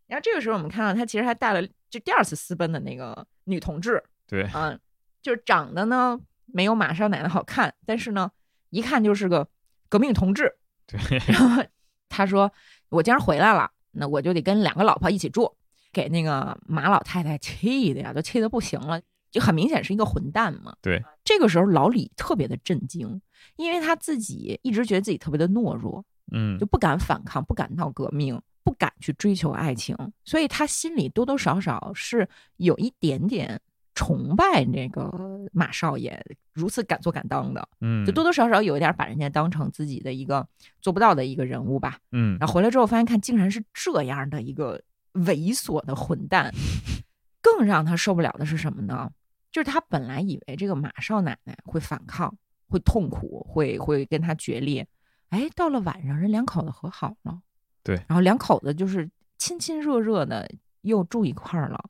[0.08, 4.80] 然后这个时候，我们看到他其实还带了就第二次私奔的那个女同志，对，嗯，
[5.22, 8.32] 就是长得呢没有马少奶奶好看，但是呢，
[8.70, 9.48] 一看就是个
[9.90, 10.56] 革命同志。
[10.86, 11.00] 对。
[11.28, 11.64] 然后
[12.10, 12.52] 他说
[12.90, 15.56] ：“我既然回来了，那我就得跟两个老婆一起住。”
[15.94, 19.02] 给那个马老太太气的呀，都气得不行了，
[19.32, 20.76] 就很明显是一个混蛋嘛。
[20.82, 21.04] 对。
[21.24, 23.22] 这个时候老李特别的震惊，
[23.56, 28.42] 因为他自己一直觉得自己特别的懦弱，嗯，就不敢反抗，不敢闹革命。
[28.64, 33.62] 不敢去追求爱情，所以他心里多多少少是有一点点
[33.96, 35.10] 崇拜那个
[35.54, 36.22] 马少爷
[36.52, 40.46] 如此敢做敢当的，嗯，就多多少少有一点把人家当成自己的一个
[40.82, 44.82] 做不到的一个人物吧，嗯，然后回来之后发现看竟然是这样的一个
[45.14, 46.54] 猥琐的混蛋，
[47.48, 49.10] 更让他受不了的是什么呢？
[49.52, 52.38] 就是他本来以为这个马少奶奶会反抗，
[52.68, 54.86] 会痛苦，会会跟他决裂，
[55.30, 57.42] 哎，到了晚上人两口子和好了。
[57.84, 60.50] 对，然后两口子就是亲亲热热的
[60.82, 61.90] 又住一块儿了，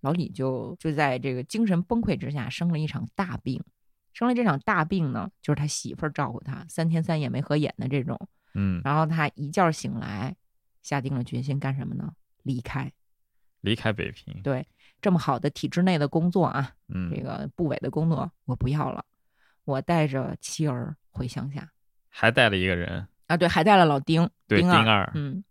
[0.00, 3.62] 老李就就在这个精神崩溃之下生了一场大病，
[4.14, 8.18] 生了这场大病呢，就是他媳妇儿照顾他三天三夜没合眼的这种，
[8.54, 10.34] 嗯，然后他一觉醒来，
[10.82, 12.12] 下定了决心干什么呢？
[12.42, 12.90] 离开，
[13.60, 14.42] 离开北平。
[14.42, 14.66] 对，
[15.04, 19.04] 这么好的体制内的工作啊，嗯，这个部委的工作我不要了，
[19.66, 21.68] 我带着妻儿回乡下，
[22.08, 23.06] 还带了一个人。
[23.26, 25.44] 啊，对，还带了老丁，丁二，嗯，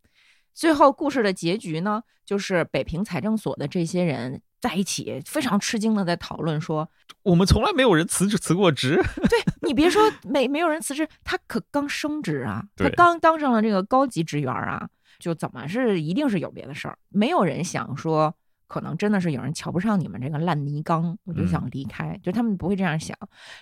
[0.56, 6.90] 最后故事的结局呢，就是北平财政所的这些人在一起非常吃惊的在讨论说，
[7.22, 9.00] 我们从来没有人辞职辞过职，
[9.30, 14.90] 对你别说没没有人辞职，他可刚升职啊，他刚当上了这个高级职员啊，
[15.20, 18.34] 就怎么是一定是有别的事儿，没有人想说。
[18.74, 22.20] 可能真的是有人瞧不上你们这个烂泥缸，我就想离开。
[22.24, 23.16] 就他们不会这样想。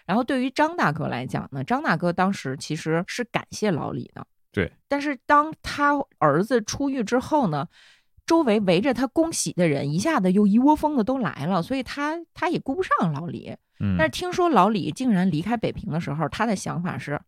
[0.05, 4.25] 然后对于张大哥来讲呢，张大哥当时其实是感谢老李的。
[4.53, 4.71] 对。
[4.87, 7.67] 但是当他儿子出狱之后呢，
[8.25, 13.53] 周围围着他恭喜的人一下子又一窝蜂的都来了，所以他他也顾不上老李。
[13.81, 13.97] 嗯。
[13.97, 17.19] 但是听说老李竟然离开北平的时候，他的想法是，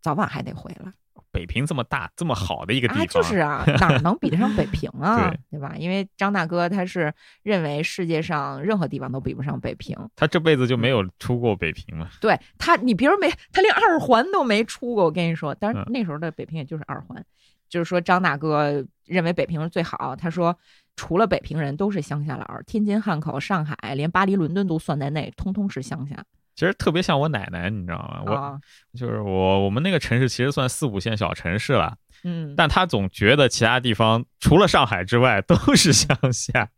[0.00, 0.90] 早晚还得回来。
[1.36, 5.28] 北平这么大，这么好的一个地方，就是啊，哪能比得上北平啊？
[5.50, 5.74] 对对吧？
[5.76, 7.12] 因为张大哥他是
[7.42, 12.08] 认为世界上任何地方都比不上北平，他这辈子就没有出过北平嘛。
[12.22, 15.04] 对他，你别说没，他连二环都没出过。
[15.04, 17.22] 我跟你说，但是那时候的北平也就是二环，
[17.68, 20.16] 就是说张大哥认为北平是最好。
[20.16, 20.56] 他说，
[20.96, 26.24] 除了北平人都是乡下佬，天津、汉口、上海，连巴黎、伦敦都算在内，通通是乡下。
[26.56, 28.22] 其实特别像我奶奶，你知道吗？
[28.26, 28.60] 我
[28.98, 36.68] 就是我，我们那个城市其实算四五线小城市了，嗯，但他总觉得其他地方除了上海之外都是乡下，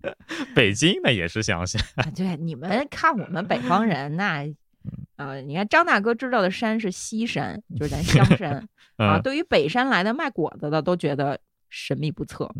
[0.56, 1.78] 北京那也是乡下。
[2.16, 4.44] 对，你们看我们北方人那，
[5.16, 8.66] 呃，你看张大哥知道的山是西山，就是咱 香山
[8.96, 9.20] 啊。
[9.20, 11.38] 对于北山来的卖果子的，都觉得。
[11.68, 12.50] 神秘不测，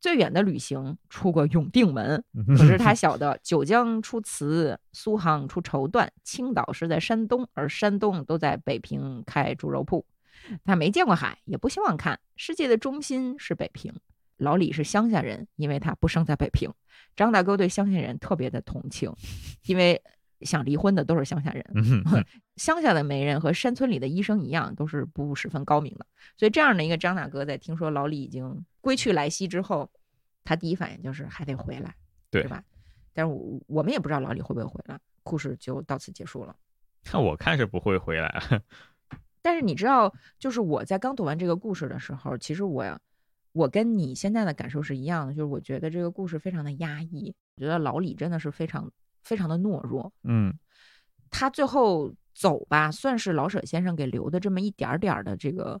[0.00, 2.22] 最远的旅行出过永定门，
[2.56, 10.06] 可是他晓得九江出瓷，苏杭出绸缎，青岛是在山东，而山东都在北平开猪肉铺。
[10.64, 12.20] 他没见过海，也不希望看。
[12.36, 13.92] 世界的中心是北平。
[14.36, 16.70] 老李是乡下人，因为他不生在北平。
[17.14, 19.12] 张大哥对乡下人特别的同情，
[19.64, 20.02] 因为。
[20.42, 21.64] 想离婚的都是乡下人，
[22.56, 26.06] 乡下的媒人和山村里的医生一样，都是不十分高明的。
[26.36, 29.90] 所以这样的一个张大哥，在听说老李已经归去来兮之后，
[30.44, 31.94] 他第一反应就是还得回来，
[32.30, 32.62] 对吧？
[33.14, 34.98] 但是我我们也不知道老李会不会回来。
[35.22, 36.54] 故事就到此结束了。
[37.12, 38.42] 那我看是不会回来。
[39.42, 42.84] 但是你知道，就是我在刚读完这个故事的时候，其实我
[43.52, 47.34] 我跟你现在的感受是一样的，就是我觉得这个故事非常的压抑。
[47.56, 48.92] 我觉得老李真的是非常。
[49.26, 50.54] 非常的懦弱，嗯，
[51.30, 55.80] 他最后走吧，算是老舍先生给留的这么一点点的这个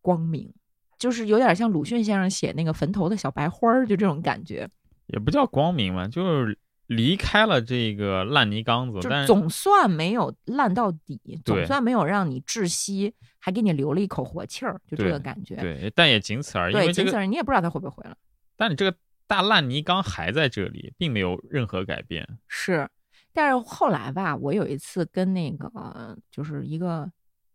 [0.00, 0.54] 光明，
[0.96, 4.68] 就是有点像鲁迅先生写那个坟头的小白花儿，就这种感觉，
[5.08, 6.56] 也不叫光明嘛，就是
[6.86, 18.16] 离开了这个烂泥缸子，但总算没有烂到底，总算没有让你窒息，还给你留了一口活气儿，就这个感觉，对，但也仅此而已，对，仅此而已，你也不知道他会不会回来，
[18.56, 18.96] 但你这个。
[19.26, 22.26] 大烂泥缸还在这里，并没有任何改变。
[22.46, 22.88] 是，
[23.32, 27.10] 但是后来吧，我有一次跟那个就是一个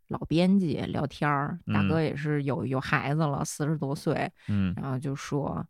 [0.10, 5.66] 老编辑聊天儿，大哥也是有有孩子了，四十多岁，嗯，然后就说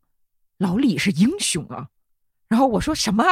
[0.58, 1.88] 老李是英雄啊。
[2.49, 3.24] 然后我说什么？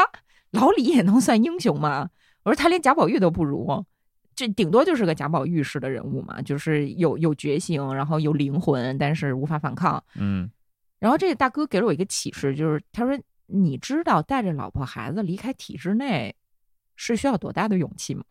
[0.51, 2.09] 老李也能算英雄吗？
[2.43, 3.83] 我说他连贾宝玉都不如，
[4.35, 10.03] 这顶多就是个贾宝玉式的人物嘛，就是有有觉醒，然后有灵魂，但是无法反抗。
[10.15, 10.49] 嗯。
[10.99, 16.35] 然后这个大哥给了我一个启示，就是他说：“你知道带着老婆孩子离开体制内
[16.95, 18.23] 是需要多大的勇气吗？”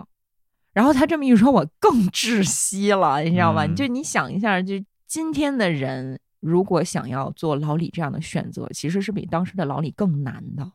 [0.75, 3.67] 然后他这么一说，我更窒息了，你知道吗？
[3.67, 4.75] 就你想一下，就
[5.07, 10.71] 今天的人如果想要做老李这样的选择，其实是比当时的老李更难的。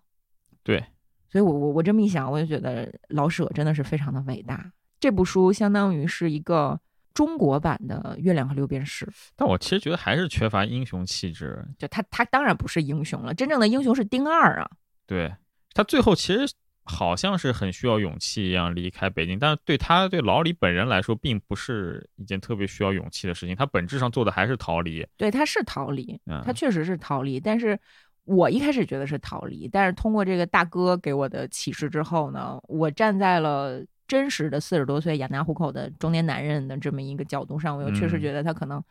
[0.63, 0.83] 对，
[1.29, 4.73] 所以我我我这么一想，我就觉得老舍真的是非常的伟大。
[4.99, 6.79] 这部书相当于是一个
[7.13, 9.05] 中国版的《月亮和六便士》，
[9.35, 11.63] 但我其实觉得还是缺乏英雄气质。
[11.77, 14.69] 就他他当然不是英雄了，真正的英雄是丁二啊。
[15.05, 15.31] 对
[15.73, 16.51] 他最后其实
[16.85, 23.55] 好像是很需要勇气一样离开北京，但是对他对老李本人来说，并不是一件特别需要勇气的事情。
[23.55, 25.05] 他本质上做的还是逃离。
[25.15, 27.39] 对，他是逃离，他确实是逃离。
[27.39, 27.79] 但是
[28.23, 33.85] 我一开始觉得是逃离，但是通过这个大哥给我的启示之后呢，我站在了。
[34.07, 38.83] 真实的四十多岁养家糊口的中年男人的这么一个角度上，我又确实觉得他可能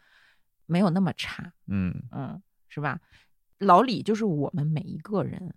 [0.67, 2.99] 没有那么差，嗯嗯，是吧？
[3.59, 5.55] 老李就是我们每一个人，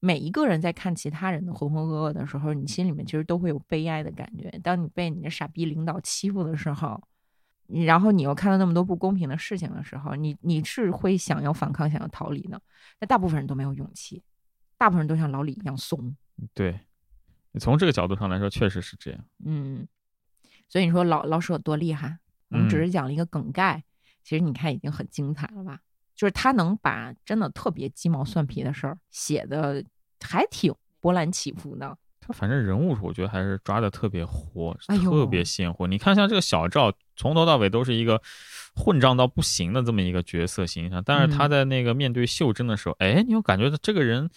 [0.00, 4.48] 每一个人在看其他人的浑浑噩噩的时候，你心里面其实都会有悲哀的感觉。
[4.62, 7.02] 当你被你的傻逼领导欺负的时候，
[7.66, 12.60] 然后你又看到那么多不公平的事情的时候，你你是会想要反抗、想要逃离的。
[12.98, 14.22] 但大部分人都没有勇气，
[14.78, 16.16] 大部分人都像老李一样怂。
[16.54, 16.78] 对。
[17.60, 19.20] 从这个角度上来说，确实是这样。
[19.44, 19.86] 嗯，
[20.68, 22.18] 所以你说老老舍多厉害？
[22.48, 23.82] 我们只是讲了一个梗概，
[24.22, 25.80] 其实你看已经很精彩了吧？
[26.14, 29.82] 就是他能把真的特别鸡毛蒜皮的事儿写的
[30.20, 31.96] 还挺波澜起伏的。
[32.20, 35.86] 他反正人物我觉得还是抓的特别活，特别鲜活。
[35.88, 38.22] 你看像这个小赵，从头到尾都是一个
[38.76, 44.30] 混账到不行的这么一个角色形象，但是他在那个面对秀珍的时候，哎，你又感觉到这个人？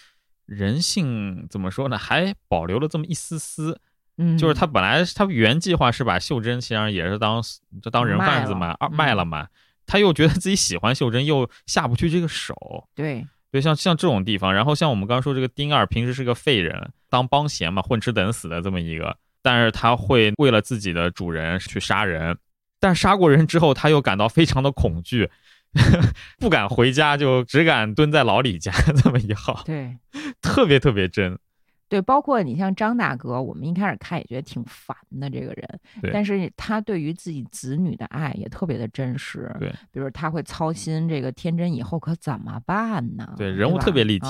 [0.46, 1.98] 人性怎么说呢？
[1.98, 3.80] 还保留了这么一丝丝，
[4.18, 7.42] 嗯，就是他本来他原计划是把秀珍其实上也是当
[7.82, 9.48] 就当人贩子嘛，二卖了嘛，
[9.86, 12.56] 他又觉得自己喜欢秀珍，又下不去这个手，
[12.94, 22.38] 对对，像像这种地方，然后像我们刚刚说这个丁二，平时是个废人，当帮闲嘛，混吃等死的这么一个，但是他会为了自己的主人去杀人，
[22.80, 25.30] 但杀过人之后，他又感到非常的恐惧。
[26.40, 28.72] 不敢回家，就只敢蹲在老李家
[29.04, 29.98] 这么一号，对，
[30.42, 31.38] 特别特别真，
[31.90, 35.80] 对，包括你像张大哥，我们一开始看也觉得挺烦的这个人，
[36.14, 43.34] 但是他对于自己子女的爱也特别的真实，对，比如他会操心这个天真以后可怎么办呢？
[43.38, 44.18] 对，人物特别立？
[44.18, 44.28] 体，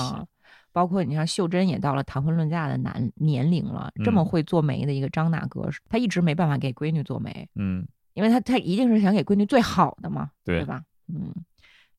[0.72, 10.82] 包括你像秀珍也到了谈婚论嫁的男年龄了，这么会做媒的一个张大哥，他一直没办法给闺女做媒，嗯，因为他他一定是想给闺女最好的嘛，对吧？
[11.08, 11.32] 嗯，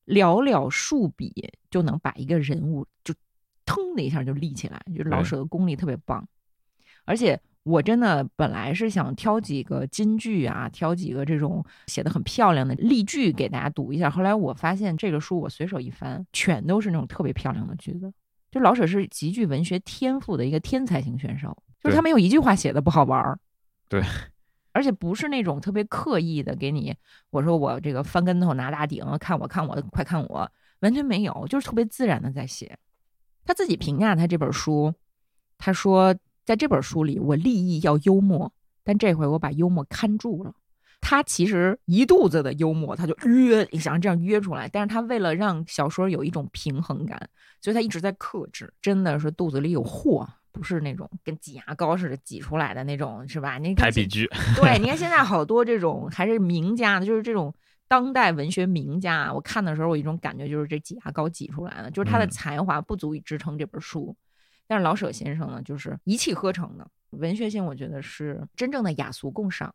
[0.06, 1.32] 寥寥数笔
[1.70, 3.14] 就能把一个人物就
[3.64, 6.26] 腾的一下就立起来，就是老舍的功力特别棒。
[7.04, 14.10] 而且我真的本来是想挑几个金句啊，挑几个这种写的很漂亮的例句给大家读一下。
[14.10, 18.12] 后来我发现这个书我随手一翻，全都是那种特别漂亮的句子。
[18.50, 23.38] 就老舍是极具文学天赋的一个天才型选手，就是他没有一句话写的不好玩儿。
[23.88, 24.02] 对。
[24.78, 26.94] 而且不是那种特别刻意的给你，
[27.30, 30.48] 我说我这个翻跟头拿大顶，看我看我快看我，
[30.78, 32.78] 完全没有，就是特别自然的在写。
[33.44, 34.94] 他自己评价他这本书，
[35.58, 36.14] 他说
[36.44, 38.52] 在这本书里我立意要幽默，
[38.84, 40.54] 但这回我把幽默看住了。
[41.00, 47.28] 他其实一肚子的幽默，他就约想这样约出来，但是他为了让小说有一种平衡感，
[47.60, 50.28] 所以他一直在克制，真的是肚子里有货。
[50.52, 53.58] 不是那种跟挤牙膏似的挤出来的那种，是吧？
[53.58, 54.26] 你排比句
[54.56, 57.54] 对，你看现在好多这种还是名家的，就是这种
[57.86, 59.32] 当代文学名家。
[59.32, 64.16] 我看的时候，我一种感觉就是这挤牙膏挤出来的，就是他的才华不足以支撑这本书。
[64.66, 69.74] 但是老舍先生呢，就是一气呵成的文学性，我觉得是真正的雅俗共赏。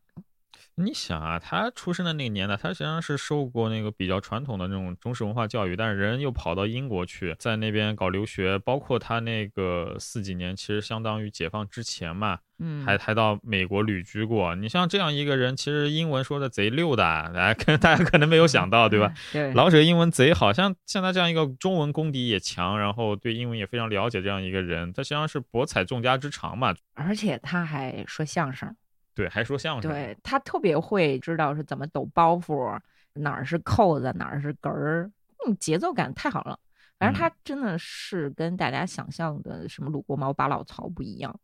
[0.76, 14.56] 你想啊，他出生的那个年代，他实际上是受过那个比较传统的那种中式文化教育，但是人又跑到英国去，在那边搞留学，包括他那个四几年，其实相当于解放之前嘛，嗯，还还到美国旅居过。
[14.56, 19.14] 你像这样一个人，其实英文说的贼溜的，大家 大家可能没有想到，对吧？
[19.32, 26.74] 对，老舍英文贼好，像像他这样一个中文功底也强，然后对英文也非常了解这样一个人，他实际上是博采众家之长嘛。
[26.94, 28.74] 而且他还说相声。
[29.14, 29.90] 对，还说相声。
[29.90, 32.78] 对他特别会知道是怎么抖包袱，
[33.14, 35.10] 哪儿是扣子，哪儿是哏儿，
[35.46, 36.58] 嗯，节奏感太好了。
[36.98, 41.38] 反正他真的是跟大家想象的什么鲁国猫、八老曹不一样，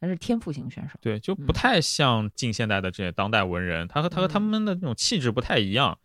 [0.00, 0.98] 他是天赋型选手。
[1.00, 5.98] 对，就不太像近现代的这些当代文人，他和他和他们的那种气质不太一样。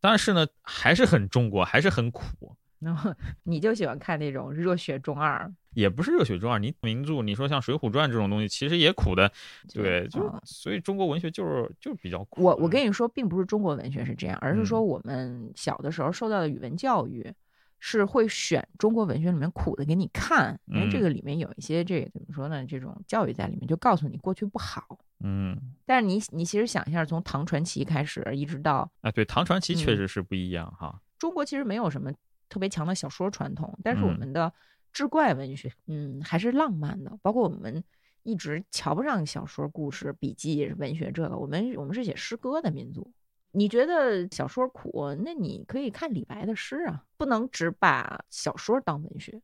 [0.00, 2.56] 但是呢，还是很中国，还是很苦。
[2.78, 3.12] 然 后
[3.42, 6.58] 你就喜欢看那种热血中二，也不是热血中二。
[6.58, 9.30] 你名著，你说像《水浒传》这种东西，其实也苦的，
[9.74, 12.42] 对，就所以中国文学就是就是比较苦。
[12.42, 17.30] 我我跟你说，并不是中国文学是这样，而是说我们小的时候受到的语文教育
[17.78, 22.64] 是会选中国文学里面苦的给你看，因为这个里面有一些这个怎么说呢？
[22.64, 24.98] 这种教育在里面，就告诉你过去不好。
[25.22, 30.98] 嗯，但是你你其实想一下，从唐传奇开始一直到啊，对，唐传奇确实是不一样哈。
[31.18, 32.10] 中国其实没有什么。
[32.48, 34.50] 特别强的小说传统，但是我们的
[34.96, 37.18] 志怪文学，嗯，还是浪漫的。
[37.20, 37.84] 包括我们
[38.22, 43.12] 一直瞧不上小说、故事、笔记、文学这个，我们我们是写诗歌的民族。
[43.50, 49.38] 你觉得小说苦，那你可以看李白的诗啊，不能只把小说当文学。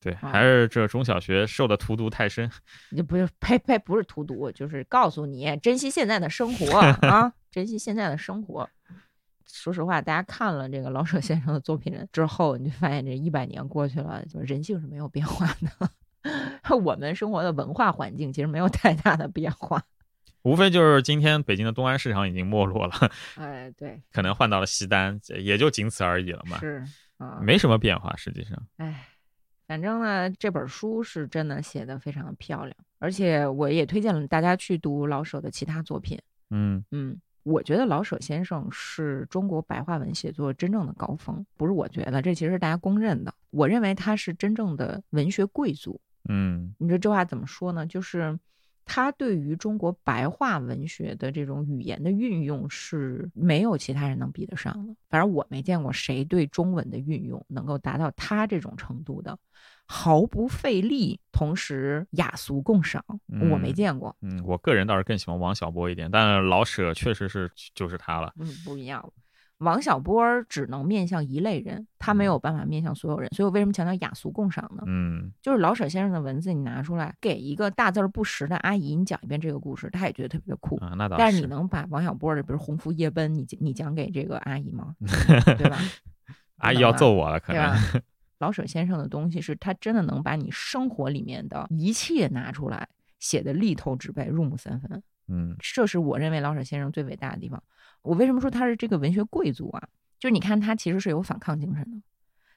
[0.00, 2.50] 对，还是这中小学受的荼毒太深。
[2.90, 8.68] 你不是呸呸，不是荼毒，就是告诉你珍惜现在的生活 啊，珍惜现在的生活。
[9.46, 15.90] 说实话，大家看了这个老舍先生的作品之后，你就发现这一百年过去了，就人性是没有变化的。
[16.76, 19.82] 我们生活的文化环境其实没有太大的变化。
[20.42, 22.94] 无非就是今天北京的东安市场已经没落了，
[23.34, 26.84] 哎，对，可能换到了西单，也就仅此而已了嘛，是
[27.18, 29.08] 啊，没什么变化，实际上，哎，
[29.66, 36.16] 反正呢，这本书是真的写的非常的漂亮，而且我也推荐了大家去读老舍的其他作品，
[36.50, 36.84] 嗯。
[36.92, 47.86] 嗯，我觉得老舍先生是中国白话文写作真正的高峰，不是我觉得，这其实是大家公认的，我认为他是真正的文学贵族，嗯，你说这话怎么说呢？
[47.86, 48.38] 就是。
[48.88, 54.94] 他对于中国白话文学的这种语言的运用是没有其他人能比得上的。
[55.08, 59.36] 反正我没见过谁对中文的运用能够达到他这种程度的，
[59.86, 63.04] 毫不费力，同时雅俗共赏。
[63.50, 64.14] 我没见过。
[64.20, 68.32] 嗯，我个人倒是更喜欢王小波一点，但老舍确实是就是他了。
[68.38, 69.12] 嗯，不一样。
[69.58, 74.82] 王小波只能面向一类人，他没有办法面向所有人，所以我为什么强调雅俗共赏呢？
[74.86, 80.76] 嗯，就是老舍先生的文字，你拿出来给一个大字不识的阿姨，你讲一遍这个故事，她也觉得特别的酷。
[80.84, 81.20] 啊，那倒是。
[81.20, 84.94] 但是你能把王小波的，比如《鸿福夜奔》，你你讲给这个阿姨吗？
[85.56, 85.78] 对吧？
[86.58, 87.74] 阿姨要揍我了，可能。
[88.38, 95.02] 老舍先生的东西是他真的能把你生活里面的一切拿出来，写的力透纸背、入木三分。
[95.28, 97.62] 嗯，这是我认为老舍先生最伟大的地方。
[98.02, 99.88] 我为什么说他是这个文学贵族啊？
[100.20, 102.00] 就是你看他其实是有反抗精神的，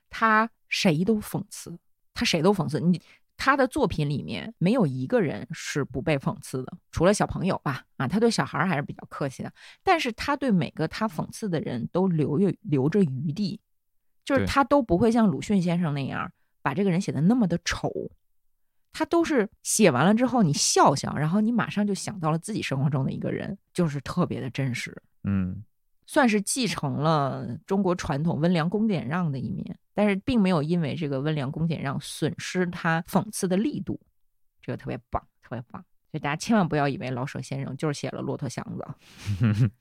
[0.10, 1.78] 他谁都讽刺，
[2.14, 2.80] 他谁都讽刺。
[2.80, 3.02] 你
[3.36, 7.84] 他的作品里面没有一个人是不被讽刺的，除了小朋友吧？
[7.98, 9.52] 啊，他对小孩还是比较客气的。
[9.82, 13.60] 但是他对每个他讽刺的人都留有留着余地，
[14.30, 17.92] 就是他都不会像鲁迅先生那样把这个人写的那么的丑。
[18.92, 24.96] 他都是写完了之后，你笑笑，然后你马上就想到了自己生活中的一个人，就是特别的真实。
[25.24, 25.64] 嗯，
[26.06, 34.00] 算是继承了中国传统温良恭俭让的一面，但是并没有因为这个温良恭俭让损失他讽刺的力度，
[34.62, 35.84] 这个特别棒，特别棒。
[36.12, 38.88] 所以大家千万不要以为老舍先生就是写了《骆驼祥子》，《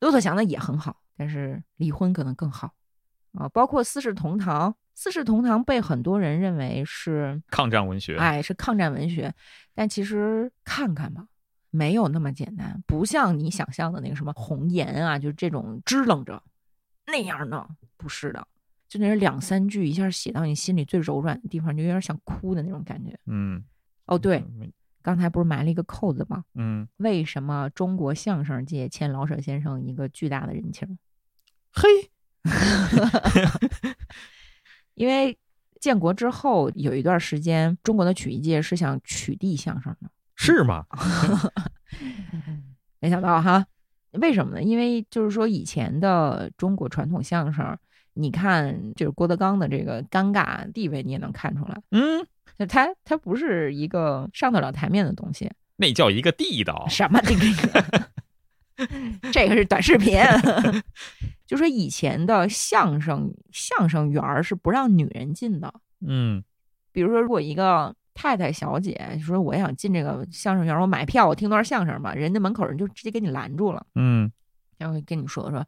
[0.00, 2.74] 骆驼祥子》也很好，但是离婚可能更好
[3.36, 3.48] 啊。
[3.48, 4.70] 包括《四世同堂》。
[4.98, 9.34] 《四世同堂》被很多人认为是抗战文学，哎，是抗战文学。
[9.74, 11.26] 但其实看看吧，
[11.70, 16.42] 没有那么简单，不像你想象的那个什么红颜啊，就是这种支棱着
[17.06, 17.68] 那样的，
[17.98, 18.48] 不是的，
[18.88, 23.14] 就那是两三句，一下写到你心里最柔软的地方，就有点想哭的那种感觉。
[23.26, 23.62] 嗯，
[24.06, 24.42] 哦，对，
[25.02, 26.42] 刚才不是埋了一个扣子吗？
[26.54, 30.98] 嗯，为什么中国相声界欠老舍先生一个巨大的人情？
[31.70, 31.86] 嘿。
[34.94, 35.36] 因为
[35.80, 40.84] 建国之后有一段时间，中国的曲艺界是想取缔相声的，是吗？
[42.98, 43.64] 没想到哈，
[44.12, 44.62] 为什么呢？
[44.62, 47.76] 因为就是说以前的中国传统相声，
[48.14, 51.80] 你看就是郭德纲的这个尴尬地位，你也能看出来。
[51.90, 52.26] 嗯，
[52.66, 56.86] 他他不是一个上得了台面的东西，那叫一个地道。
[56.88, 58.10] 什么这个？
[59.32, 60.18] 这个是短视频。
[61.46, 65.72] 就说以前的相声相声园儿是不让女人进的，
[66.04, 66.42] 嗯，
[66.92, 74.30] 比如说如果一个太太小姐说我也想进这个相声园儿，我买票我听段相声吧，人家门口人就直接给你拦住了，嗯，
[74.78, 75.64] 然后跟你说说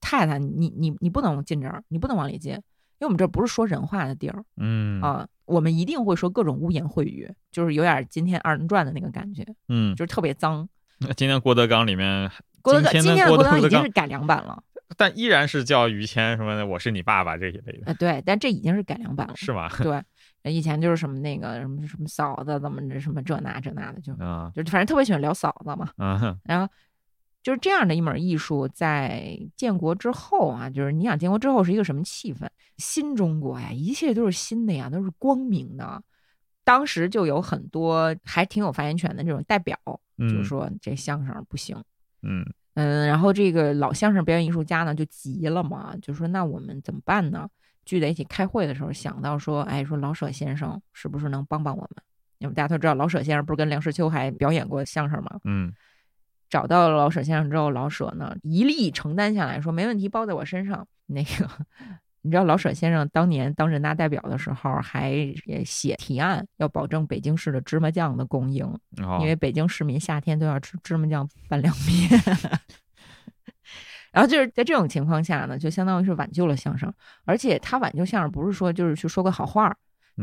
[0.00, 2.60] 太太你你你不能进这儿，你不能往里进，因
[3.00, 10.68] 为我们这不是说人话的地儿，嗯啊，我们一定会说各种污言秽语，就是有点今天二人转的那个感觉，嗯，就是特别脏。
[10.98, 12.30] 那今天郭德纲里面，
[12.62, 14.62] 郭德纲今天的郭德纲已经是改良版了。
[14.96, 17.82] 但依然是叫于谦什么的，我是你爸爸这一类的。
[17.86, 19.68] 呃，对，但这已经是改良版了，是吗？
[20.42, 25.90] 对，以前就是什么那个什么什么嫂子怎么着什么这那这那的，就啊，就反正特别喜欢聊嫂子嘛。
[25.96, 26.72] 啊，然后
[27.42, 32.48] 就是这样的一门艺术，在建国之后啊，就是你想建国之后是一个什么气氛？
[32.76, 36.02] 新中国呀，一切都是新的呀，都是光明的。
[36.64, 39.78] 当时就有很多还挺有发言权的这种代表，
[40.18, 41.82] 就是说这相声不行，
[42.22, 42.44] 嗯。
[42.80, 47.48] 嗯，然后这个老相声表演艺术家呢就急了嘛，就说那我们怎么办呢？
[47.84, 51.90] 聚在一起开会的时候想到说，哎，说老舍先生是不是能帮帮我们？
[52.38, 55.40] 因为大家都知道老舍先生不是跟梁实秋还表演过相声吗？
[55.44, 55.72] 嗯，
[56.48, 60.86] 找到了老舍先生之后，老舍呢一力承担下来说没问题，包在我身上。
[61.12, 61.48] 那个
[62.22, 65.12] 你知道老舍先生当年当人大代表的时候，还
[65.64, 68.66] 写提案要保证北京市的芝麻酱的供应，
[69.20, 72.10] 因为北京市民夏天都要吃芝麻酱拌凉面。
[74.12, 76.92] 然后就是在这种情况下呢，就相当于是挽救了相声，
[77.24, 79.74] 而且他挽救相声不是说就是去说个好话，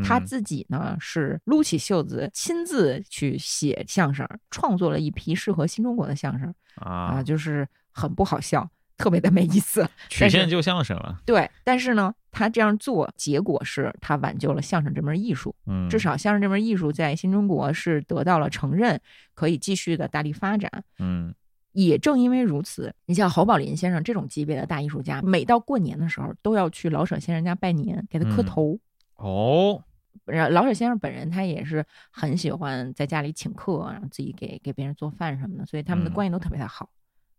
[0.04, 8.70] 他自己呢是撸起袖子亲自去写相声，创作了一批适合新中国的相声啊，就是很不好笑。
[8.98, 11.18] 特别的没意思， 曲线救相声了。
[11.24, 15.54] 对，但是呢，他这样做，结果是他挽救了相声这门艺术。
[15.66, 19.00] 嗯，至少相声这门艺术在新中国是得到了承认，
[19.34, 20.70] 可以继续的大力发展。
[20.98, 21.32] 嗯，
[21.72, 28.78] 也正因为如此，你像侯宝林先生这种级别的大艺术家，每到过年的时候都要去老舍先生家拜年，给他磕头。
[29.14, 29.80] 哦，
[30.24, 36.90] 然后老舍先生本人他也是很喜欢在家里请客，然后自己给给别人做饭什么的，所以他们的关系都特别的好。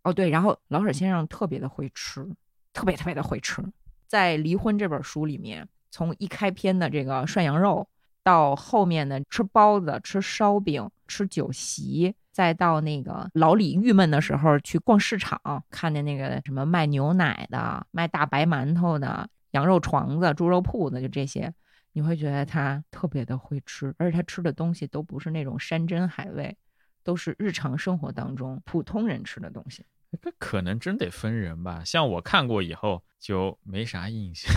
[0.03, 2.25] 哦，对，然后老舍先生特别的会吃，
[2.73, 3.61] 特别特别的会吃。
[4.07, 7.87] 在《离婚》这本书里面，从一开篇的这个涮羊肉，
[8.23, 21.53] 到后面的吃包子、吃烧饼、吃酒席，再到那个老李郁闷的时候去逛市场，看见那个什么卖牛奶的、卖大白馒头的、羊肉床子、猪肉铺子，就这些，
[21.91, 26.55] 你会觉得他特别的会吃，而且他吃的东西都不是那种山珍海味。
[27.03, 29.85] 都是日常生活当中普通人吃的东西，
[30.21, 31.83] 这可能真得分人吧。
[31.85, 34.51] 像我看过以后就没啥印象，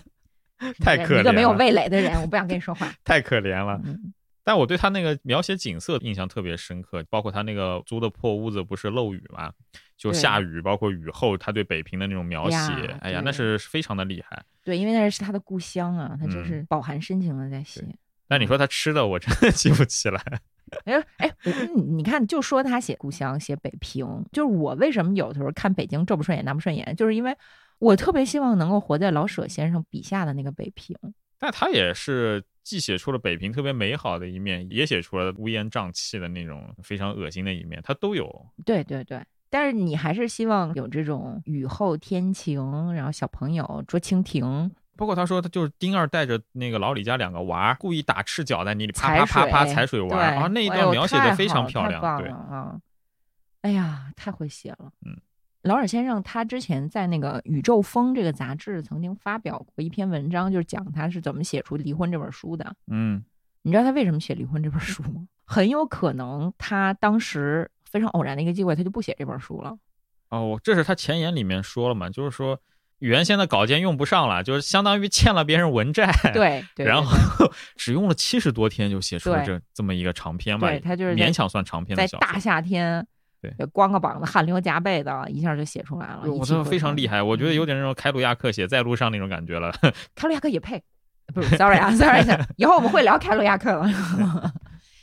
[0.80, 1.20] 太可怜了。
[1.20, 2.92] 一个没有味蕾的人，我不想跟你说话。
[3.04, 3.80] 太可怜了。
[4.42, 9.52] 但我对他那个描写景色印象特别深刻，包括他那个租的破屋子不是漏雨嘛，
[9.96, 12.56] 就下雨，包括雨后他对北平的那种描写，
[13.00, 14.44] 哎呀，那是非常的厉害。
[14.62, 17.84] 对，因为那是他的故乡啊，他真是饱含深情的在写。
[18.28, 20.22] 但你说他吃的，我真的记不起来。
[20.84, 21.30] 哎哎，
[21.74, 27.36] 你你看，就说他写故乡，写北平，就是我为什么有的时候看北京这不顺眼那不顺眼，就是因为
[27.78, 30.96] 我特别希望能够活在老舍先生笔下的那个北平。
[31.38, 38.46] 但他也是既写出了北平特别美好的一面，也写出了乌烟瘴气的那种非常恶心的一面，他都有。
[38.64, 44.70] 对对对，但是你还是希望有这种雨后天晴，然后小朋友捉蜻蜓。
[44.96, 52.80] 包括他说，他就是丁二带着那个老李家两个娃，故意打赤脚在泥里啪啪啪啪踩水玩啊，那一段描写的非常漂亮，对啊，
[53.60, 54.90] 哎呀，太会写了。
[55.04, 55.16] 嗯，
[55.62, 62.74] 老尔先生他之前在那个《宇宙风》这个杂志曾经发表过一篇文章，就是讲他是怎么写出《离婚》这本书的。
[62.86, 63.22] 嗯，
[63.62, 65.28] 你知道他为什么写《离婚》这本书吗？
[65.44, 69.76] 很有可能他当时非常偶然的一个机会，他就不写这本书了。
[70.30, 72.58] 哦，这是他前言里面说了嘛，就是说。
[72.98, 76.10] 原先的稿件用不上了，就是相当于欠了别人文债。
[76.32, 77.16] 对， 然后
[77.76, 80.68] 只用了七十多天就写出了这这么一个长篇吧。
[80.68, 82.26] 对他就是勉强算长篇的小说。
[82.26, 83.06] 在大夏天，
[83.42, 86.22] 对，光个膀子汗流浃背的，一下就写出来了。
[86.24, 89.70] 我真的非常厉害，我觉得有点那种凯鲁亚克写在路上那种感觉了。
[90.14, 90.82] 凯鲁亚克也配？
[91.34, 92.24] 不是，sorry 啊，sorry，
[92.56, 94.52] 以后我们会聊凯鲁亚克了。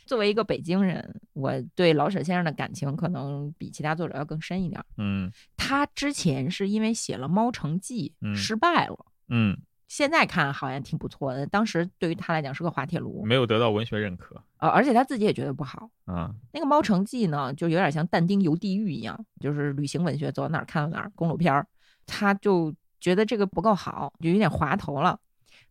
[0.06, 4.84] 作为一个北京人，我对老舍先生的感情可能比其他作者要更深一点。
[4.98, 9.06] 嗯，他之前是因为写了《猫城记》失败了。
[9.30, 14.44] 嗯，现在看好像挺不错的，当时对于他来讲是个滑铁卢，没有得到文学认可。
[14.58, 15.90] 呃，而且他自己也觉得不好。
[16.06, 21.66] 啊，那个《猫城记》呢，就有点像但丁游地狱一样，就是旅行文学，走到哪儿看到哪儿，公路片儿。
[22.06, 25.18] 他就觉得这个不够好，就有点滑头了，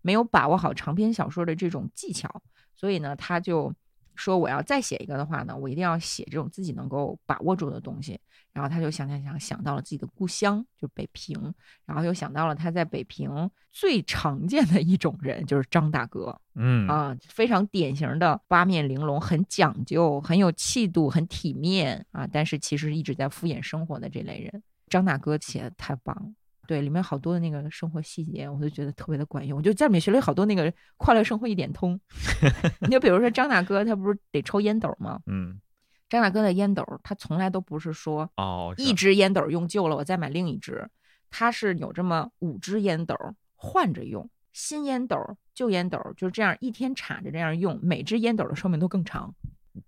[0.00, 2.42] 没有把握好长篇小说的这种技巧，
[2.74, 3.72] 所以呢，他就。
[4.14, 8.20] 说我要再写一个的话呢，我一定要写这种自己能够把握住的东西。
[8.52, 11.54] 然后他就想想想想到了自己的故乡，就北平，
[11.86, 16.38] 然后又想到了他在北平最常见的一种人，就是张大哥。
[16.54, 24.62] 嗯啊，非常典型的八面玲珑、很讲究、很有气度、很体面啊，但是其实一直在敷衍生活的这类人。
[24.90, 26.30] 张大哥写的太棒了。
[26.72, 29.58] 对，里面好多的那个生活细节，我都觉得特别的管用。
[29.58, 32.00] 我就在里面学了好多那个快乐生活一点通。
[32.80, 35.20] 你就比如说张大哥，他不是得抽烟斗吗？
[35.26, 35.60] 嗯，
[36.08, 40.88] 张大哥的烟斗，他从来都不是说哦，一支烟斗用旧了，我再买另一支。
[41.28, 43.14] 他是有这么五支烟斗
[43.54, 45.18] 换着用，新烟斗、
[45.52, 49.34] 旧烟斗就是这样一天插着这样用，每支烟斗的寿命都更长。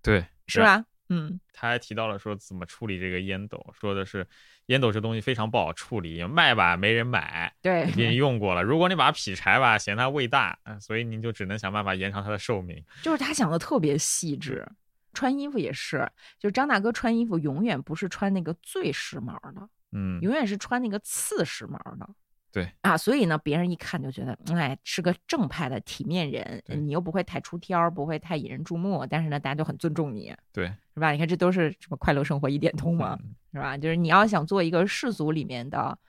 [0.03, 0.85] 对，是吧？
[1.09, 4.27] 嗯，他还提到了说怎么处理这个烟斗，说的是
[4.67, 8.63] 烟斗这东西非常不好处理，卖吧没人买，对，你用过了。
[8.63, 12.83] 如果你把它劈柴吧，嫌它味大，所以您就只能想办法延长它的寿命。
[13.03, 14.67] 就是他想的特别细致，
[15.13, 22.09] 穿衣服也是，就张大哥穿衣服永远不是穿那个最时髦的，嗯，永远是穿那个次时髦的。
[22.55, 31.11] 对啊，所以呢，别人一看就觉得，哎，是个正派的体面人，你又不会太出挑，不会太引人注目，但是呢，大家就很尊重你，对，是吧？
[31.11, 33.19] 你看，这都是什么快乐生活一点通嘛，
[33.51, 33.77] 是吧？
[33.77, 35.99] 就是你要想做一个世俗里面的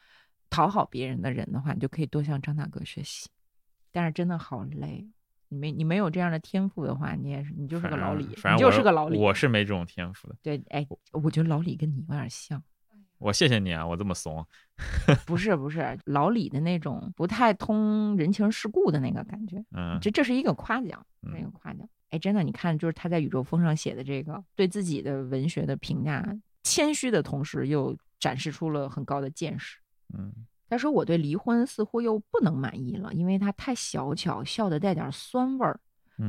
[0.49, 3.29] 讨好别人的人的话，你就可以多向张大哥学习。
[3.91, 5.05] 但是真的好累，
[5.49, 9.19] 你没你没有这样的天赋的话，你也是你就是个老李，你就是个老李。
[9.19, 10.37] 我是没这种天赋的。
[10.43, 12.63] 对，哎，我觉得老李跟你有点像。
[13.19, 14.45] 我谢谢你啊，我这么怂。
[15.27, 19.64] 不是不是，老李的那种不太通人情世故的那个感觉。
[19.75, 21.89] 嗯，这这是一个夸奖，一个夸奖。
[22.11, 26.25] 哎，真的，你看，就是他在宇宙风上写的这个对自己的文学的评价，
[26.62, 29.79] 谦虚的同时又展示出了很高的见识。
[30.17, 30.33] 嗯，
[30.69, 35.81] 他说我对离婚似乎又不能满意了，因为他太小巧，笑得带点酸味儿。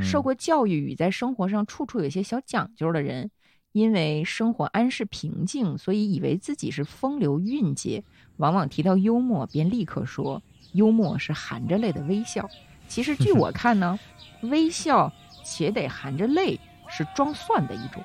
[0.02, 3.30] 受过教育与在生活上处处有些小讲究的人。
[3.78, 8.04] 因为生活安适平静，所以以为自己是风流韵节。
[8.38, 10.42] 往往提到幽默，便立刻说
[10.74, 12.50] 幽默是含着泪的微笑。
[12.88, 14.00] 其实据我看呢，
[14.42, 15.14] 微笑
[15.46, 16.60] 且得含着泪
[16.90, 18.04] 是装蒜的一种。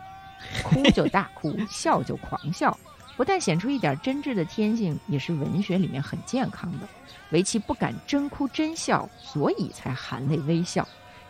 [0.62, 2.78] 哭 就大哭，笑就狂笑，
[3.16, 6.88] 不但显出一点真挚的天性，也是文学里面很健康的。
[7.30, 10.86] 唯其不敢真哭真笑，所以才含泪微笑。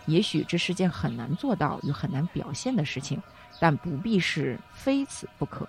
[0.07, 3.22] 也许这是件很难做到又很难表现的事情。
[3.62, 5.68] 但不必是非此不可。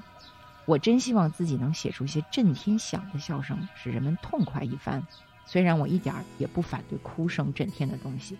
[0.65, 5.05] 我真希望自己能写出一些震天响的笑声，使人们痛快一番。
[5.45, 8.35] 虽然我一点儿也不反对哭声震天的东西。